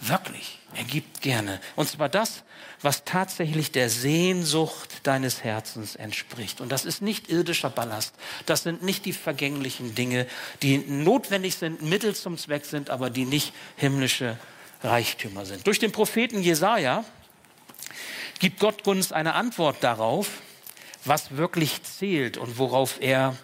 Wirklich, 0.01 0.59
er 0.75 0.85
gibt 0.85 1.23
gerne. 1.23 1.61
Und 1.75 1.89
zwar 1.89 2.09
das, 2.09 2.43
was 2.83 3.05
tatsächlich 3.05 3.73
der 3.73 3.89
Sehnsucht 3.89 5.01
deines 5.05 5.43
Herzens 5.43 5.97
entspricht. 5.97 6.61
Und 6.61 6.71
das 6.71 6.85
ist 6.85 7.03
nicht 7.03 7.29
irdischer 7.31 7.71
Ballast. 7.71 8.15
Das 8.45 8.63
sind 8.63 8.83
nicht 8.83 9.05
die 9.07 9.13
vergänglichen 9.13 9.95
Dinge, 9.95 10.27
die 10.63 10.79
notwendig 10.79 11.57
sind, 11.57 11.83
Mittel 11.83 12.15
zum 12.15 12.37
Zweck 12.37 12.67
sind, 12.67 12.91
aber 12.91 13.11
die 13.11 13.25
nicht 13.25 13.53
himmlische 13.77 14.37
Reichtümer 14.83 15.47
sind. 15.47 15.67
Durch 15.67 15.79
den 15.79 15.93
Propheten 15.93 16.43
Jesaja 16.43 17.05
gibt 18.39 18.61
Gott 18.61 18.87
uns 18.87 19.13
eine 19.13 19.35
Antwort 19.35 19.77
darauf, 19.83 20.29
was 21.05 21.37
wirklich 21.37 21.83
zählt 21.83 22.37
und 22.37 22.59
worauf 22.59 23.01
er 23.01 23.37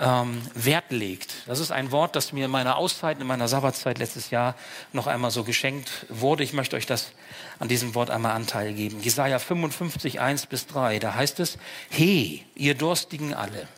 ähm, 0.00 0.42
Wert 0.54 0.90
legt. 0.90 1.34
Das 1.46 1.60
ist 1.60 1.70
ein 1.70 1.92
Wort, 1.92 2.16
das 2.16 2.32
mir 2.32 2.46
in 2.46 2.50
meiner 2.50 2.76
Auszeit, 2.76 3.20
in 3.20 3.26
meiner 3.26 3.46
Sabbatzeit 3.46 3.98
letztes 3.98 4.30
Jahr 4.30 4.56
noch 4.92 5.06
einmal 5.06 5.30
so 5.30 5.44
geschenkt 5.44 6.06
wurde. 6.08 6.42
Ich 6.42 6.52
möchte 6.52 6.76
euch 6.76 6.86
das 6.86 7.12
an 7.58 7.68
diesem 7.68 7.94
Wort 7.94 8.10
einmal 8.10 8.32
Anteil 8.32 8.72
geben. 8.72 9.00
Jesaja 9.00 9.38
55, 9.38 10.20
1 10.20 10.46
bis 10.46 10.66
3, 10.66 10.98
da 10.98 11.14
heißt 11.14 11.40
es, 11.40 11.58
He, 11.90 12.44
ihr 12.54 12.74
Durstigen 12.74 13.34
alle, 13.34 13.68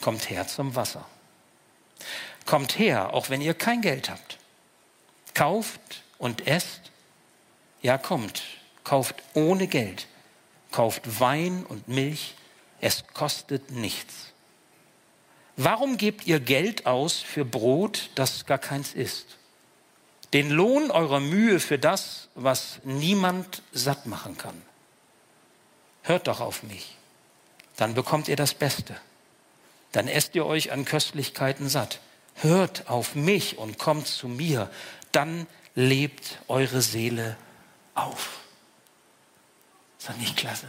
kommt 0.00 0.28
her 0.30 0.46
zum 0.48 0.74
Wasser. 0.74 1.06
Kommt 2.44 2.78
her, 2.78 3.12
auch 3.14 3.30
wenn 3.30 3.40
ihr 3.40 3.54
kein 3.54 3.82
Geld 3.82 4.10
habt. 4.10 4.38
Kauft 5.34 6.02
und 6.18 6.46
esst. 6.46 6.90
Ja, 7.80 7.96
kommt, 7.98 8.42
kauft 8.84 9.16
ohne 9.34 9.66
Geld. 9.66 10.06
Kauft 10.70 11.20
Wein 11.20 11.64
und 11.64 11.88
Milch. 11.88 12.34
Es 12.80 13.06
kostet 13.14 13.70
nichts 13.70 14.28
Warum 15.60 15.96
gebt 15.96 16.28
ihr 16.28 16.38
Geld 16.38 16.86
aus 16.86 17.14
für 17.14 17.44
Brot, 17.44 18.10
das 18.14 18.46
gar 18.46 18.58
keins 18.58 18.94
ist? 18.94 19.38
Den 20.32 20.50
Lohn 20.50 20.92
eurer 20.92 21.18
Mühe 21.18 21.58
für 21.58 21.80
das, 21.80 22.28
was 22.36 22.78
niemand 22.84 23.62
satt 23.72 24.06
machen 24.06 24.38
kann. 24.38 24.62
Hört 26.02 26.28
doch 26.28 26.40
auf 26.40 26.62
mich, 26.62 26.96
dann 27.76 27.94
bekommt 27.94 28.28
ihr 28.28 28.36
das 28.36 28.54
Beste. 28.54 28.94
Dann 29.90 30.06
esst 30.06 30.36
ihr 30.36 30.46
euch 30.46 30.70
an 30.70 30.84
Köstlichkeiten 30.84 31.68
satt. 31.68 31.98
Hört 32.36 32.88
auf 32.88 33.16
mich 33.16 33.58
und 33.58 33.78
kommt 33.78 34.06
zu 34.06 34.28
mir, 34.28 34.70
dann 35.10 35.48
lebt 35.78 36.40
eure 36.48 36.82
Seele 36.82 37.36
auf. 37.94 38.40
Ist 39.96 40.08
das 40.08 40.16
nicht 40.16 40.36
klasse? 40.36 40.66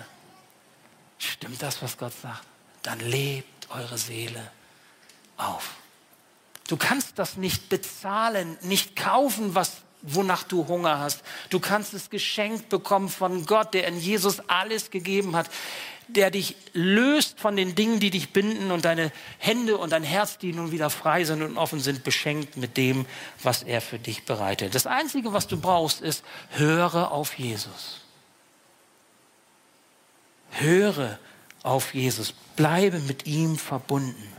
Stimmt 1.18 1.64
das, 1.64 1.82
was 1.82 1.98
Gott 1.98 2.14
sagt? 2.22 2.46
Dann 2.84 3.00
lebt 3.00 3.72
eure 3.72 3.98
Seele 3.98 4.52
auf. 5.36 5.72
Du 6.68 6.78
kannst 6.78 7.18
das 7.18 7.38
nicht 7.38 7.70
bezahlen, 7.70 8.60
nicht 8.62 8.96
kaufen, 8.96 9.56
was, 9.56 9.78
wonach 10.02 10.44
du 10.44 10.68
Hunger 10.68 11.00
hast. 11.00 11.24
Du 11.50 11.60
kannst 11.60 11.94
es 11.94 12.10
geschenkt 12.10 12.70
bekommen 12.70 13.10
von 13.10 13.46
Gott, 13.46 13.74
der 13.74 13.88
in 13.88 14.00
Jesus 14.00 14.42
alles 14.48 14.92
gegeben 14.92 15.36
hat, 15.36 15.50
der 16.08 16.32
dich 16.32 16.56
löst 16.74 17.40
von 17.40 17.56
den 17.56 17.76
Dingen, 17.76 18.00
die 18.00 18.10
dich 18.10 18.34
binden 18.34 18.72
und 18.72 18.86
deine 18.86 19.12
Hände 19.38 19.78
und 19.78 19.92
dein 19.92 20.04
Herz, 20.04 20.38
die 20.38 20.54
nun 20.54 20.72
wieder 20.72 20.90
frei 20.90 21.24
sind 21.24 21.44
und 21.44 21.58
offen 21.58 21.80
sind, 21.80 22.04
beschenkt 22.04 22.58
mit 22.58 22.78
dem, 22.78 23.06
was 23.44 23.64
er 23.64 23.80
für 23.82 24.00
dich 24.00 24.26
bereitet. 24.26 24.74
Das 24.74 24.88
Einzige, 24.88 25.34
was 25.34 25.48
du 25.48 25.60
brauchst, 25.60 26.02
ist, 26.02 26.24
höre 26.52 27.12
auf 27.12 27.38
Jesus. 27.38 28.02
Höre 30.52 31.20
auf 31.62 31.94
Jesus. 31.94 32.34
Bleibe 32.56 33.00
mit 33.00 33.28
ihm 33.28 33.58
verbunden. 33.58 34.34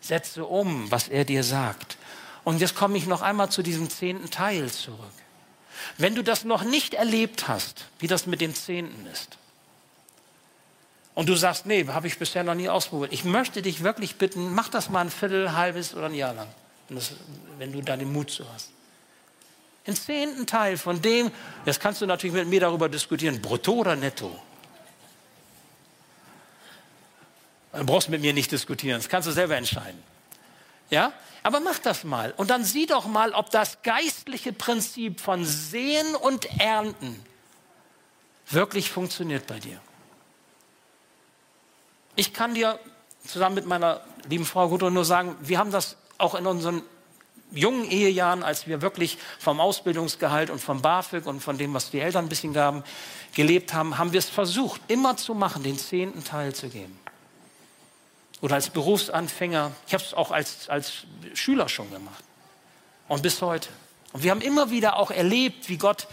Setze 0.00 0.44
um, 0.44 0.90
was 0.90 1.08
er 1.08 1.24
dir 1.24 1.44
sagt. 1.44 1.98
Und 2.44 2.60
jetzt 2.60 2.74
komme 2.74 2.98
ich 2.98 3.06
noch 3.06 3.22
einmal 3.22 3.50
zu 3.50 3.62
diesem 3.62 3.88
zehnten 3.88 4.30
Teil 4.30 4.70
zurück. 4.70 4.98
Wenn 5.98 6.14
du 6.14 6.22
das 6.22 6.44
noch 6.44 6.64
nicht 6.64 6.94
erlebt 6.94 7.48
hast, 7.48 7.86
wie 7.98 8.06
das 8.06 8.26
mit 8.26 8.40
dem 8.40 8.54
Zehnten 8.54 9.06
ist, 9.06 9.38
und 11.14 11.28
du 11.28 11.34
sagst, 11.34 11.66
nee, 11.66 11.86
habe 11.88 12.06
ich 12.06 12.18
bisher 12.18 12.42
noch 12.42 12.54
nie 12.54 12.68
ausprobiert, 12.68 13.12
ich 13.12 13.24
möchte 13.24 13.60
dich 13.60 13.82
wirklich 13.82 14.16
bitten, 14.16 14.54
mach 14.54 14.68
das 14.68 14.88
mal 14.88 15.02
ein 15.02 15.10
Viertel, 15.10 15.52
halbes 15.52 15.94
oder 15.94 16.06
ein 16.06 16.14
Jahr 16.14 16.32
lang, 16.32 16.48
wenn, 16.88 16.96
das, 16.96 17.12
wenn 17.58 17.72
du 17.72 17.82
da 17.82 17.96
den 17.96 18.12
Mut 18.12 18.30
zu 18.30 18.50
hast. 18.52 18.70
Den 19.86 19.96
zehnten 19.96 20.46
Teil 20.46 20.78
von 20.78 21.02
dem, 21.02 21.30
jetzt 21.66 21.80
kannst 21.80 22.00
du 22.00 22.06
natürlich 22.06 22.34
mit 22.34 22.48
mir 22.48 22.60
darüber 22.60 22.88
diskutieren, 22.88 23.42
brutto 23.42 23.72
oder 23.72 23.96
netto. 23.96 24.40
Du 27.72 27.84
brauchst 27.84 28.08
mit 28.08 28.20
mir 28.20 28.32
nicht 28.32 28.50
diskutieren, 28.52 28.98
das 29.00 29.08
kannst 29.08 29.28
du 29.28 29.32
selber 29.32 29.56
entscheiden. 29.56 30.11
Ja? 30.92 31.12
Aber 31.42 31.58
mach 31.60 31.78
das 31.78 32.04
mal 32.04 32.34
und 32.36 32.50
dann 32.50 32.64
sieh 32.64 32.86
doch 32.86 33.06
mal, 33.06 33.32
ob 33.32 33.50
das 33.50 33.82
geistliche 33.82 34.52
Prinzip 34.52 35.20
von 35.20 35.44
Sehen 35.44 36.14
und 36.14 36.44
Ernten 36.60 37.20
wirklich 38.50 38.90
funktioniert 38.90 39.46
bei 39.46 39.58
dir. 39.58 39.80
Ich 42.14 42.34
kann 42.34 42.54
dir 42.54 42.78
zusammen 43.26 43.54
mit 43.54 43.66
meiner 43.66 44.02
lieben 44.28 44.44
Frau 44.44 44.68
Gudrun 44.68 44.92
nur 44.92 45.06
sagen, 45.06 45.34
wir 45.40 45.58
haben 45.58 45.70
das 45.70 45.96
auch 46.18 46.34
in 46.34 46.46
unseren 46.46 46.82
jungen 47.50 47.90
Ehejahren, 47.90 48.42
als 48.42 48.66
wir 48.66 48.82
wirklich 48.82 49.16
vom 49.38 49.60
Ausbildungsgehalt 49.60 50.50
und 50.50 50.60
vom 50.60 50.82
BAföG 50.82 51.26
und 51.26 51.40
von 51.40 51.56
dem, 51.56 51.72
was 51.72 51.90
die 51.90 52.00
Eltern 52.00 52.26
ein 52.26 52.28
bisschen 52.28 52.52
gaben, 52.52 52.84
gelebt 53.34 53.72
haben, 53.72 53.96
haben 53.96 54.12
wir 54.12 54.18
es 54.18 54.28
versucht, 54.28 54.82
immer 54.88 55.16
zu 55.16 55.34
machen, 55.34 55.62
den 55.62 55.78
zehnten 55.78 56.22
Teil 56.22 56.54
zu 56.54 56.68
geben. 56.68 56.98
Oder 58.42 58.56
als 58.56 58.68
Berufsanfänger. 58.68 59.72
Ich 59.86 59.94
habe 59.94 60.04
es 60.04 60.12
auch 60.12 60.30
als, 60.30 60.68
als 60.68 61.04
Schüler 61.32 61.70
schon 61.70 61.90
gemacht. 61.90 62.22
Und 63.08 63.22
bis 63.22 63.40
heute. 63.40 63.68
Und 64.12 64.22
wir 64.22 64.30
haben 64.30 64.42
immer 64.42 64.70
wieder 64.70 64.96
auch 64.96 65.10
erlebt, 65.10 65.68
wie 65.70 65.78
Gott 65.78 66.06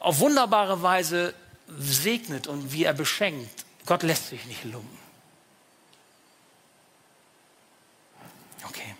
auf 0.00 0.18
wunderbare 0.18 0.82
Weise 0.82 1.34
segnet 1.78 2.46
und 2.46 2.72
wie 2.72 2.84
er 2.84 2.94
beschenkt. 2.94 3.64
Gott 3.84 4.02
lässt 4.02 4.28
sich 4.28 4.44
nicht 4.46 4.64
lumpen. 4.64 4.98
Okay. 8.68 8.94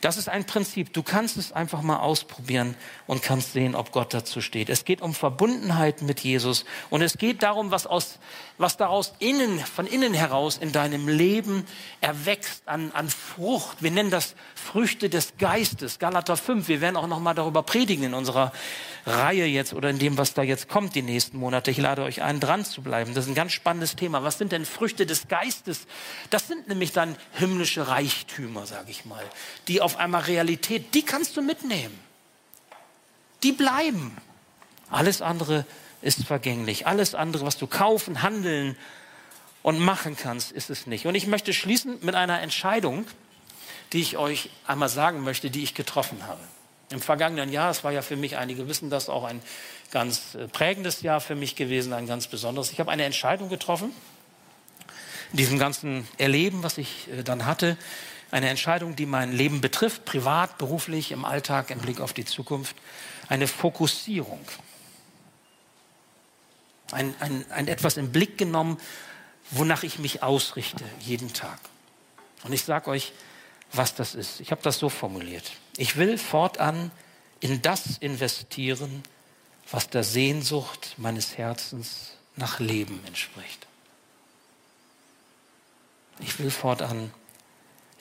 Das 0.00 0.16
ist 0.16 0.30
ein 0.30 0.44
Prinzip. 0.44 0.94
Du 0.94 1.02
kannst 1.02 1.36
es 1.36 1.52
einfach 1.52 1.82
mal 1.82 1.98
ausprobieren 1.98 2.74
und 3.06 3.22
kannst 3.22 3.52
sehen, 3.52 3.74
ob 3.74 3.92
Gott 3.92 4.14
dazu 4.14 4.40
steht. 4.40 4.70
Es 4.70 4.86
geht 4.86 5.02
um 5.02 5.12
Verbundenheit 5.12 6.00
mit 6.00 6.20
Jesus 6.20 6.64
und 6.88 7.02
es 7.02 7.18
geht 7.18 7.42
darum, 7.42 7.70
was, 7.70 7.86
aus, 7.86 8.18
was 8.56 8.78
daraus 8.78 9.12
innen, 9.18 9.58
von 9.58 9.86
innen 9.86 10.14
heraus 10.14 10.56
in 10.56 10.72
deinem 10.72 11.06
Leben 11.06 11.66
erwächst 12.00 12.62
an, 12.66 12.92
an 12.92 13.10
Frucht. 13.10 13.82
Wir 13.82 13.90
nennen 13.90 14.10
das 14.10 14.36
Früchte 14.54 15.10
des 15.10 15.36
Geistes. 15.38 15.98
Galater 15.98 16.38
5. 16.38 16.68
Wir 16.68 16.80
werden 16.80 16.96
auch 16.96 17.06
noch 17.06 17.20
mal 17.20 17.34
darüber 17.34 17.62
predigen 17.62 18.04
in 18.04 18.14
unserer 18.14 18.52
Reihe 19.06 19.44
jetzt 19.44 19.74
oder 19.74 19.90
in 19.90 19.98
dem, 19.98 20.16
was 20.16 20.32
da 20.34 20.42
jetzt 20.42 20.68
kommt 20.68 20.94
die 20.94 21.02
nächsten 21.02 21.38
Monate. 21.38 21.70
Ich 21.70 21.78
lade 21.78 22.02
euch 22.02 22.22
ein, 22.22 22.40
dran 22.40 22.64
zu 22.64 22.82
bleiben. 22.82 23.14
Das 23.14 23.24
ist 23.24 23.30
ein 23.30 23.34
ganz 23.34 23.52
spannendes 23.52 23.96
Thema. 23.96 24.22
Was 24.22 24.38
sind 24.38 24.52
denn 24.52 24.64
Früchte 24.64 25.04
des 25.04 25.28
Geistes? 25.28 25.86
Das 26.30 26.48
sind 26.48 26.68
nämlich 26.68 26.92
dann 26.92 27.16
himmlische 27.32 27.88
Reichtümer, 27.88 28.66
sage 28.66 28.90
ich 28.90 29.04
mal, 29.04 29.24
die 29.68 29.80
auf 29.80 29.89
einmal 29.96 30.22
Realität, 30.22 30.94
die 30.94 31.02
kannst 31.02 31.36
du 31.36 31.42
mitnehmen. 31.42 31.98
Die 33.42 33.52
bleiben. 33.52 34.16
Alles 34.90 35.22
andere 35.22 35.64
ist 36.02 36.24
vergänglich. 36.24 36.86
Alles 36.86 37.14
andere, 37.14 37.46
was 37.46 37.56
du 37.56 37.66
kaufen, 37.66 38.22
handeln 38.22 38.76
und 39.62 39.78
machen 39.78 40.16
kannst, 40.16 40.52
ist 40.52 40.70
es 40.70 40.86
nicht. 40.86 41.06
Und 41.06 41.14
ich 41.14 41.26
möchte 41.26 41.52
schließen 41.52 41.98
mit 42.02 42.14
einer 42.14 42.40
Entscheidung, 42.40 43.06
die 43.92 44.00
ich 44.00 44.16
euch 44.16 44.50
einmal 44.66 44.88
sagen 44.88 45.22
möchte, 45.22 45.50
die 45.50 45.62
ich 45.62 45.74
getroffen 45.74 46.26
habe. 46.26 46.40
Im 46.90 47.00
vergangenen 47.00 47.52
Jahr, 47.52 47.70
es 47.70 47.84
war 47.84 47.92
ja 47.92 48.02
für 48.02 48.16
mich, 48.16 48.36
einige 48.36 48.68
wissen 48.68 48.90
das, 48.90 49.08
auch 49.08 49.24
ein 49.24 49.40
ganz 49.90 50.34
äh, 50.34 50.48
prägendes 50.48 51.02
Jahr 51.02 51.20
für 51.20 51.34
mich 51.34 51.54
gewesen, 51.54 51.92
ein 51.92 52.06
ganz 52.06 52.26
besonderes. 52.26 52.72
Ich 52.72 52.80
habe 52.80 52.90
eine 52.90 53.04
Entscheidung 53.04 53.48
getroffen, 53.48 53.92
in 55.32 55.36
diesem 55.36 55.58
ganzen 55.58 56.08
Erleben, 56.18 56.62
was 56.62 56.78
ich 56.78 57.08
äh, 57.08 57.22
dann 57.22 57.46
hatte, 57.46 57.76
eine 58.30 58.48
Entscheidung, 58.48 58.96
die 58.96 59.06
mein 59.06 59.32
Leben 59.32 59.60
betrifft, 59.60 60.04
privat, 60.04 60.58
beruflich, 60.58 61.12
im 61.12 61.24
Alltag, 61.24 61.70
im 61.70 61.78
Blick 61.78 62.00
auf 62.00 62.12
die 62.12 62.24
Zukunft, 62.24 62.76
eine 63.28 63.46
Fokussierung. 63.46 64.44
Ein, 66.92 67.14
ein, 67.20 67.44
ein 67.50 67.68
etwas 67.68 67.96
im 67.96 68.12
Blick 68.12 68.38
genommen, 68.38 68.78
wonach 69.50 69.82
ich 69.82 69.98
mich 69.98 70.22
ausrichte, 70.22 70.84
jeden 71.00 71.32
Tag. 71.32 71.58
Und 72.44 72.52
ich 72.52 72.64
sage 72.64 72.90
euch, 72.90 73.12
was 73.72 73.94
das 73.94 74.14
ist. 74.14 74.40
Ich 74.40 74.50
habe 74.50 74.62
das 74.62 74.78
so 74.78 74.88
formuliert. 74.88 75.52
Ich 75.76 75.96
will 75.96 76.18
fortan 76.18 76.90
in 77.40 77.62
das 77.62 77.98
investieren, 77.98 79.02
was 79.70 79.88
der 79.88 80.02
Sehnsucht 80.02 80.94
meines 80.96 81.38
Herzens 81.38 82.12
nach 82.36 82.58
Leben 82.58 83.00
entspricht. 83.06 83.66
Ich 86.18 86.38
will 86.38 86.50
fortan 86.50 87.12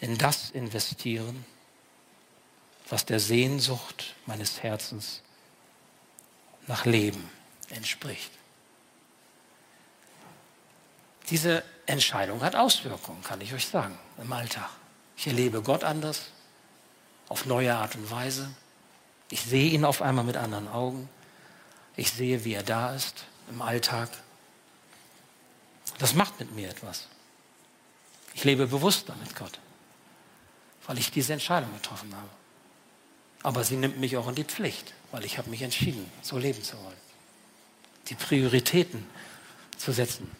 in 0.02 0.18
das 0.18 0.52
investieren, 0.52 1.46
was 2.90 3.06
der 3.06 3.20
Sehnsucht 3.20 4.16
meines 4.26 4.64
Herzens 4.64 5.22
nach 6.68 6.86
Leben 6.86 7.30
entspricht. 7.70 8.32
Diese 11.30 11.64
Entscheidung 11.86 12.42
hat 12.42 12.56
Auswirkungen, 12.56 13.24
kann 13.24 13.42
ich 13.42 13.54
euch 13.54 13.68
sagen, 13.68 13.98
im 14.18 14.32
Alltag. 14.34 14.70
Ich 15.18 15.28
erlebe 15.28 15.62
Gott 15.62 15.84
anders, 15.84 16.32
auf 17.28 17.46
neue 17.46 17.76
Art 17.76 17.96
und 17.96 18.10
Weise. 18.10 18.50
Ich 19.30 19.42
sehe 19.42 19.70
ihn 19.72 19.86
auf 19.86 20.02
einmal 20.02 20.24
mit 20.24 20.38
anderen 20.38 20.68
Augen. 20.68 21.10
Ich 21.96 22.12
sehe, 22.12 22.46
wie 22.46 22.54
er 22.54 22.64
da 22.64 22.96
ist 22.96 23.26
im 23.50 23.62
Alltag. 23.62 24.10
Das 26.00 26.16
macht 26.16 26.40
mit 26.40 26.56
mir 26.56 26.70
etwas. 26.70 27.08
Ich 28.34 28.44
lebe 28.44 28.68
bewusster 28.68 29.16
mit 29.18 29.36
Gott, 29.36 29.60
weil 30.90 30.98
ich 30.98 31.12
diese 31.12 31.34
Entscheidung 31.34 31.72
getroffen 31.76 32.12
habe. 32.16 32.30
Aber 33.44 33.64
sie 33.64 33.76
nimmt 33.76 34.00
mich 34.00 34.18
auch 34.18 34.28
in 34.28 34.34
die 34.34 34.44
Pflicht, 34.44 34.96
weil 35.12 35.24
ich 35.24 35.38
habe 35.38 35.48
mich 35.52 35.62
entschieden, 35.62 36.04
so 36.24 36.40
leben 36.40 36.64
zu 36.64 36.78
wollen. 36.78 36.98
Die 38.08 38.16
Prioritäten 38.16 39.06
zu 39.78 39.92
setzen. 39.92 40.32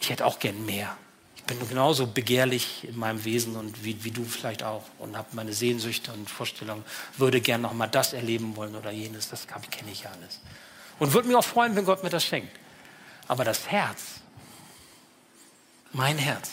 Ich 0.00 0.08
hätte 0.08 0.24
auch 0.24 0.38
gern 0.38 0.64
mehr. 0.64 0.96
Ich 1.34 1.42
bin 1.42 1.58
genauso 1.68 2.06
begehrlich 2.06 2.86
in 2.86 2.96
meinem 2.96 3.24
Wesen 3.24 3.56
und 3.56 3.84
wie, 3.84 4.04
wie 4.04 4.12
du 4.12 4.24
vielleicht 4.24 4.62
auch 4.62 4.84
und 5.00 5.16
habe 5.16 5.26
meine 5.32 5.52
Sehnsüchte 5.52 6.12
und 6.12 6.30
Vorstellungen, 6.30 6.84
würde 7.16 7.40
gern 7.40 7.62
noch 7.62 7.72
mal 7.72 7.88
das 7.88 8.12
erleben 8.12 8.54
wollen 8.54 8.76
oder 8.76 8.92
jenes, 8.92 9.30
das 9.30 9.48
kenne 9.48 9.90
ich 9.90 10.04
ja 10.04 10.12
alles. 10.12 10.38
Und 11.00 11.12
würde 11.12 11.26
mich 11.26 11.36
auch 11.36 11.44
freuen, 11.44 11.74
wenn 11.74 11.86
Gott 11.86 12.04
mir 12.04 12.10
das 12.10 12.24
schenkt. 12.24 12.56
Aber 13.26 13.42
das 13.42 13.66
Herz, 13.66 14.20
mein 15.92 16.18
Herz, 16.18 16.50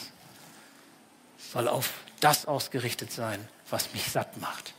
soll 1.54 1.68
auf 1.68 1.94
das 2.20 2.46
ausgerichtet 2.46 3.12
sein, 3.12 3.48
was 3.70 3.94
mich 3.94 4.06
satt 4.06 4.40
macht. 4.42 4.74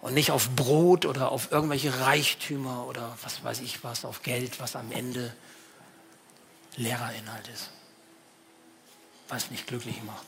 Und 0.00 0.14
nicht 0.14 0.30
auf 0.30 0.50
Brot 0.50 1.06
oder 1.06 1.32
auf 1.32 1.50
irgendwelche 1.50 2.00
Reichtümer 2.00 2.86
oder 2.86 3.16
was 3.22 3.42
weiß 3.42 3.60
ich 3.60 3.82
was, 3.82 4.04
auf 4.04 4.22
Geld, 4.22 4.60
was 4.60 4.76
am 4.76 4.92
Ende 4.92 5.34
leerer 6.76 7.12
Inhalt 7.14 7.48
ist 7.48 7.70
was 9.28 9.50
mich 9.50 9.66
glücklich 9.66 10.02
macht, 10.02 10.26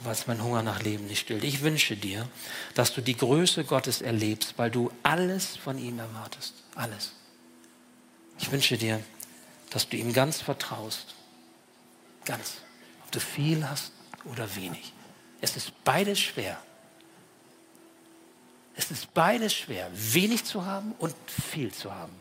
was 0.00 0.26
mein 0.26 0.42
Hunger 0.42 0.62
nach 0.62 0.82
Leben 0.82 1.06
nicht 1.06 1.20
stillt. 1.20 1.44
Ich 1.44 1.62
wünsche 1.62 1.96
dir, 1.96 2.28
dass 2.74 2.92
du 2.92 3.00
die 3.00 3.16
Größe 3.16 3.64
Gottes 3.64 4.02
erlebst, 4.02 4.54
weil 4.56 4.70
du 4.70 4.90
alles 5.02 5.56
von 5.56 5.78
ihm 5.78 5.98
erwartest. 5.98 6.54
Alles. 6.74 7.12
Ich 8.38 8.50
wünsche 8.50 8.76
dir, 8.76 9.02
dass 9.70 9.88
du 9.88 9.96
ihm 9.96 10.12
ganz 10.12 10.40
vertraust. 10.40 11.14
Ganz. 12.24 12.54
Ob 13.04 13.12
du 13.12 13.20
viel 13.20 13.68
hast 13.68 13.92
oder 14.24 14.54
wenig. 14.56 14.92
Es 15.40 15.56
ist 15.56 15.72
beides 15.84 16.20
schwer. 16.20 16.58
Es 18.76 18.90
ist 18.90 19.12
beides 19.12 19.54
schwer, 19.54 19.90
wenig 19.92 20.44
zu 20.44 20.64
haben 20.64 20.94
und 20.98 21.14
viel 21.28 21.72
zu 21.72 21.94
haben. 21.94 22.12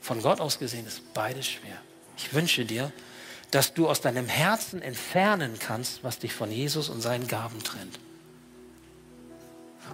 Von 0.00 0.22
Gott 0.22 0.40
aus 0.40 0.58
gesehen 0.58 0.86
ist 0.86 1.14
beides 1.14 1.46
schwer. 1.46 1.80
Ich 2.16 2.34
wünsche 2.34 2.64
dir, 2.64 2.92
dass 3.50 3.74
du 3.74 3.88
aus 3.88 4.00
deinem 4.00 4.28
Herzen 4.28 4.82
entfernen 4.82 5.58
kannst, 5.58 6.04
was 6.04 6.18
dich 6.18 6.32
von 6.32 6.50
Jesus 6.52 6.88
und 6.88 7.00
seinen 7.00 7.26
Gaben 7.26 7.62
trennt. 7.62 7.98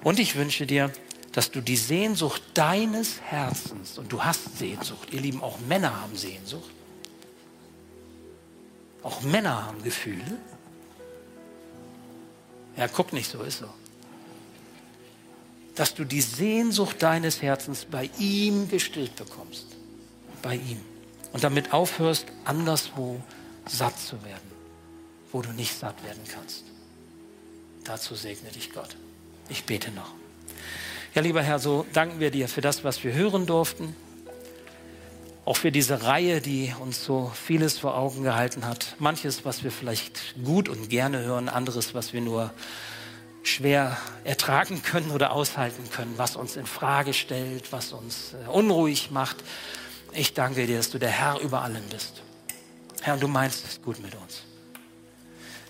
Und 0.02 0.18
ich 0.18 0.36
wünsche 0.36 0.66
dir, 0.66 0.92
dass 1.32 1.50
du 1.50 1.60
die 1.60 1.76
Sehnsucht 1.76 2.42
deines 2.54 3.20
Herzens, 3.20 3.98
und 3.98 4.12
du 4.12 4.24
hast 4.24 4.58
Sehnsucht, 4.58 5.12
ihr 5.12 5.20
Lieben, 5.20 5.42
auch 5.42 5.58
Männer 5.60 6.00
haben 6.00 6.16
Sehnsucht, 6.16 6.70
auch 9.02 9.22
Männer 9.22 9.66
haben 9.66 9.82
Gefühle. 9.82 10.38
Ja, 12.76 12.88
guck 12.88 13.12
nicht 13.12 13.30
so, 13.30 13.42
ist 13.42 13.58
so. 13.58 13.68
Dass 15.74 15.94
du 15.94 16.04
die 16.04 16.20
Sehnsucht 16.20 17.02
deines 17.02 17.42
Herzens 17.42 17.86
bei 17.86 18.10
ihm 18.18 18.68
gestillt 18.68 19.16
bekommst. 19.16 19.66
Bei 20.42 20.56
ihm. 20.56 20.80
Und 21.32 21.44
damit 21.44 21.72
aufhörst, 21.72 22.26
anderswo 22.44 23.20
satt 23.66 23.98
zu 23.98 24.22
werden, 24.24 24.50
wo 25.32 25.42
du 25.42 25.50
nicht 25.50 25.78
satt 25.78 26.02
werden 26.04 26.22
kannst. 26.32 26.64
Dazu 27.84 28.14
segne 28.14 28.50
dich 28.50 28.72
Gott. 28.72 28.96
Ich 29.48 29.64
bete 29.64 29.90
noch. 29.90 30.14
Ja, 31.14 31.22
lieber 31.22 31.42
Herr, 31.42 31.58
so 31.58 31.86
danken 31.92 32.20
wir 32.20 32.30
dir 32.30 32.48
für 32.48 32.60
das, 32.60 32.84
was 32.84 33.02
wir 33.04 33.12
hören 33.12 33.46
durften. 33.46 33.94
Auch 35.46 35.56
für 35.56 35.70
diese 35.70 36.02
Reihe, 36.02 36.40
die 36.40 36.74
uns 36.80 37.04
so 37.04 37.30
vieles 37.32 37.78
vor 37.78 37.96
Augen 37.96 38.24
gehalten 38.24 38.66
hat. 38.66 38.96
Manches, 38.98 39.44
was 39.44 39.62
wir 39.62 39.70
vielleicht 39.70 40.34
gut 40.44 40.68
und 40.68 40.90
gerne 40.90 41.20
hören, 41.20 41.48
anderes, 41.48 41.94
was 41.94 42.12
wir 42.12 42.20
nur 42.20 42.52
schwer 43.44 43.96
ertragen 44.24 44.82
können 44.82 45.12
oder 45.12 45.30
aushalten 45.30 45.88
können, 45.88 46.14
was 46.16 46.34
uns 46.34 46.56
in 46.56 46.66
Frage 46.66 47.14
stellt, 47.14 47.70
was 47.70 47.92
uns 47.92 48.34
äh, 48.34 48.48
unruhig 48.48 49.12
macht. 49.12 49.36
Ich 50.12 50.34
danke 50.34 50.66
dir, 50.66 50.78
dass 50.78 50.90
du 50.90 50.98
der 50.98 51.10
Herr 51.10 51.38
über 51.38 51.62
allem 51.62 51.84
bist. 51.92 52.22
Herr, 53.02 53.16
du 53.16 53.28
meinst 53.28 53.64
es 53.64 53.80
gut 53.80 54.02
mit 54.02 54.16
uns. 54.16 54.42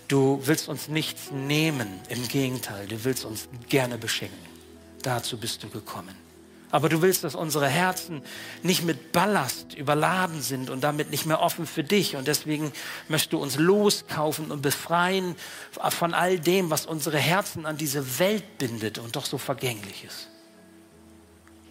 Du 0.07 0.41
willst 0.43 0.69
uns 0.69 0.87
nichts 0.87 1.29
nehmen, 1.31 1.99
im 2.09 2.27
Gegenteil, 2.27 2.87
du 2.87 3.03
willst 3.03 3.25
uns 3.25 3.47
gerne 3.69 3.99
beschenken. 3.99 4.39
Dazu 5.03 5.37
bist 5.37 5.61
du 5.61 5.69
gekommen. 5.69 6.26
Aber 6.69 6.89
du 6.89 7.01
willst, 7.01 7.23
dass 7.23 7.33
unsere 7.33 7.67
Herzen 7.67 8.21
nicht 8.61 8.83
mit 8.83 9.13
Ballast 9.13 9.73
überladen 9.73 10.41
sind 10.41 10.69
und 10.69 10.81
damit 10.81 11.11
nicht 11.11 11.25
mehr 11.25 11.41
offen 11.41 11.65
für 11.65 11.83
dich. 11.83 12.17
Und 12.17 12.27
deswegen 12.27 12.73
möchtest 13.07 13.33
du 13.33 13.37
uns 13.37 13.57
loskaufen 13.57 14.51
und 14.51 14.61
befreien 14.61 15.35
von 15.89 16.13
all 16.13 16.39
dem, 16.39 16.69
was 16.69 16.85
unsere 16.85 17.19
Herzen 17.19 17.65
an 17.65 17.77
diese 17.77 18.19
Welt 18.19 18.57
bindet 18.57 18.97
und 18.97 19.15
doch 19.15 19.25
so 19.25 19.37
vergänglich 19.37 20.03
ist. 20.03 20.27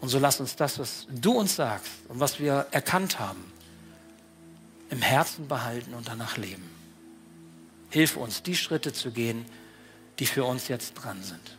Und 0.00 0.08
so 0.08 0.18
lass 0.18 0.40
uns 0.40 0.56
das, 0.56 0.78
was 0.78 1.06
du 1.10 1.32
uns 1.32 1.56
sagst 1.56 1.92
und 2.08 2.20
was 2.20 2.38
wir 2.38 2.66
erkannt 2.70 3.18
haben, 3.18 3.52
im 4.88 5.02
Herzen 5.02 5.48
behalten 5.48 5.94
und 5.94 6.08
danach 6.08 6.36
leben. 6.36 6.70
Hilf 7.90 8.16
uns, 8.16 8.42
die 8.42 8.56
Schritte 8.56 8.92
zu 8.92 9.10
gehen, 9.10 9.44
die 10.18 10.26
für 10.26 10.44
uns 10.44 10.68
jetzt 10.68 10.94
dran 10.94 11.22
sind, 11.22 11.56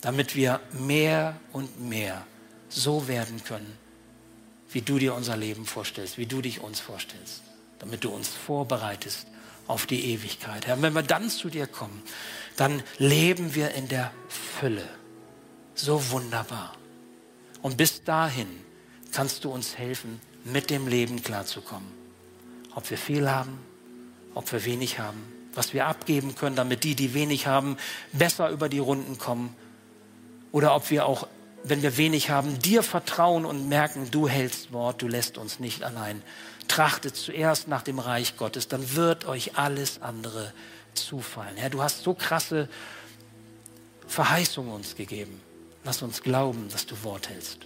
damit 0.00 0.36
wir 0.36 0.60
mehr 0.72 1.38
und 1.52 1.80
mehr 1.80 2.24
so 2.68 3.08
werden 3.08 3.42
können, 3.44 3.76
wie 4.70 4.82
du 4.82 4.98
dir 4.98 5.14
unser 5.14 5.36
Leben 5.36 5.66
vorstellst, 5.66 6.18
wie 6.18 6.26
du 6.26 6.42
dich 6.42 6.60
uns 6.60 6.80
vorstellst, 6.80 7.42
damit 7.78 8.04
du 8.04 8.10
uns 8.10 8.28
vorbereitest 8.28 9.26
auf 9.66 9.86
die 9.86 10.12
Ewigkeit. 10.12 10.66
Herr, 10.66 10.80
wenn 10.82 10.94
wir 10.94 11.02
dann 11.02 11.30
zu 11.30 11.48
dir 11.48 11.66
kommen, 11.66 12.02
dann 12.56 12.82
leben 12.98 13.54
wir 13.54 13.72
in 13.72 13.88
der 13.88 14.10
Fülle. 14.28 14.86
So 15.74 16.10
wunderbar. 16.10 16.74
Und 17.62 17.76
bis 17.76 18.02
dahin 18.02 18.48
kannst 19.12 19.44
du 19.44 19.50
uns 19.50 19.76
helfen, 19.76 20.20
mit 20.44 20.70
dem 20.70 20.88
Leben 20.88 21.22
klarzukommen. 21.22 21.88
Ob 22.74 22.88
wir 22.90 22.98
viel 22.98 23.30
haben, 23.30 23.58
ob 24.34 24.50
wir 24.52 24.64
wenig 24.64 24.98
haben, 24.98 25.20
was 25.54 25.74
wir 25.74 25.86
abgeben 25.86 26.34
können, 26.34 26.56
damit 26.56 26.84
die, 26.84 26.94
die 26.94 27.14
wenig 27.14 27.46
haben, 27.46 27.76
besser 28.12 28.50
über 28.50 28.68
die 28.68 28.78
Runden 28.78 29.18
kommen. 29.18 29.54
Oder 30.52 30.74
ob 30.74 30.90
wir 30.90 31.06
auch 31.06 31.26
wenn 31.64 31.82
wir 31.82 31.96
wenig 31.96 32.30
haben, 32.30 32.58
dir 32.58 32.82
vertrauen 32.82 33.44
und 33.44 33.68
merken, 33.68 34.10
du 34.10 34.28
hältst 34.28 34.72
Wort, 34.72 35.02
du 35.02 35.08
lässt 35.08 35.38
uns 35.38 35.60
nicht 35.60 35.82
allein. 35.82 36.22
Trachtet 36.68 37.16
zuerst 37.16 37.68
nach 37.68 37.82
dem 37.82 37.98
Reich 37.98 38.36
Gottes, 38.36 38.68
dann 38.68 38.94
wird 38.94 39.26
euch 39.26 39.56
alles 39.56 40.02
andere 40.02 40.52
zufallen. 40.94 41.56
Herr, 41.56 41.70
du 41.70 41.82
hast 41.82 42.02
so 42.02 42.14
krasse 42.14 42.68
Verheißungen 44.06 44.72
uns 44.72 44.94
gegeben. 44.94 45.40
Lass 45.84 46.02
uns 46.02 46.22
glauben, 46.22 46.68
dass 46.70 46.86
du 46.86 47.02
Wort 47.04 47.28
hältst. 47.28 47.58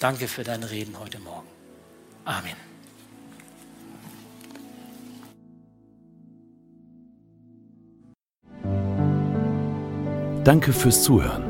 Danke 0.00 0.28
für 0.28 0.44
dein 0.44 0.62
Reden 0.62 0.98
heute 0.98 1.18
Morgen. 1.18 1.48
Amen. 2.24 2.56
Danke 10.44 10.72
fürs 10.72 11.02
Zuhören. 11.02 11.49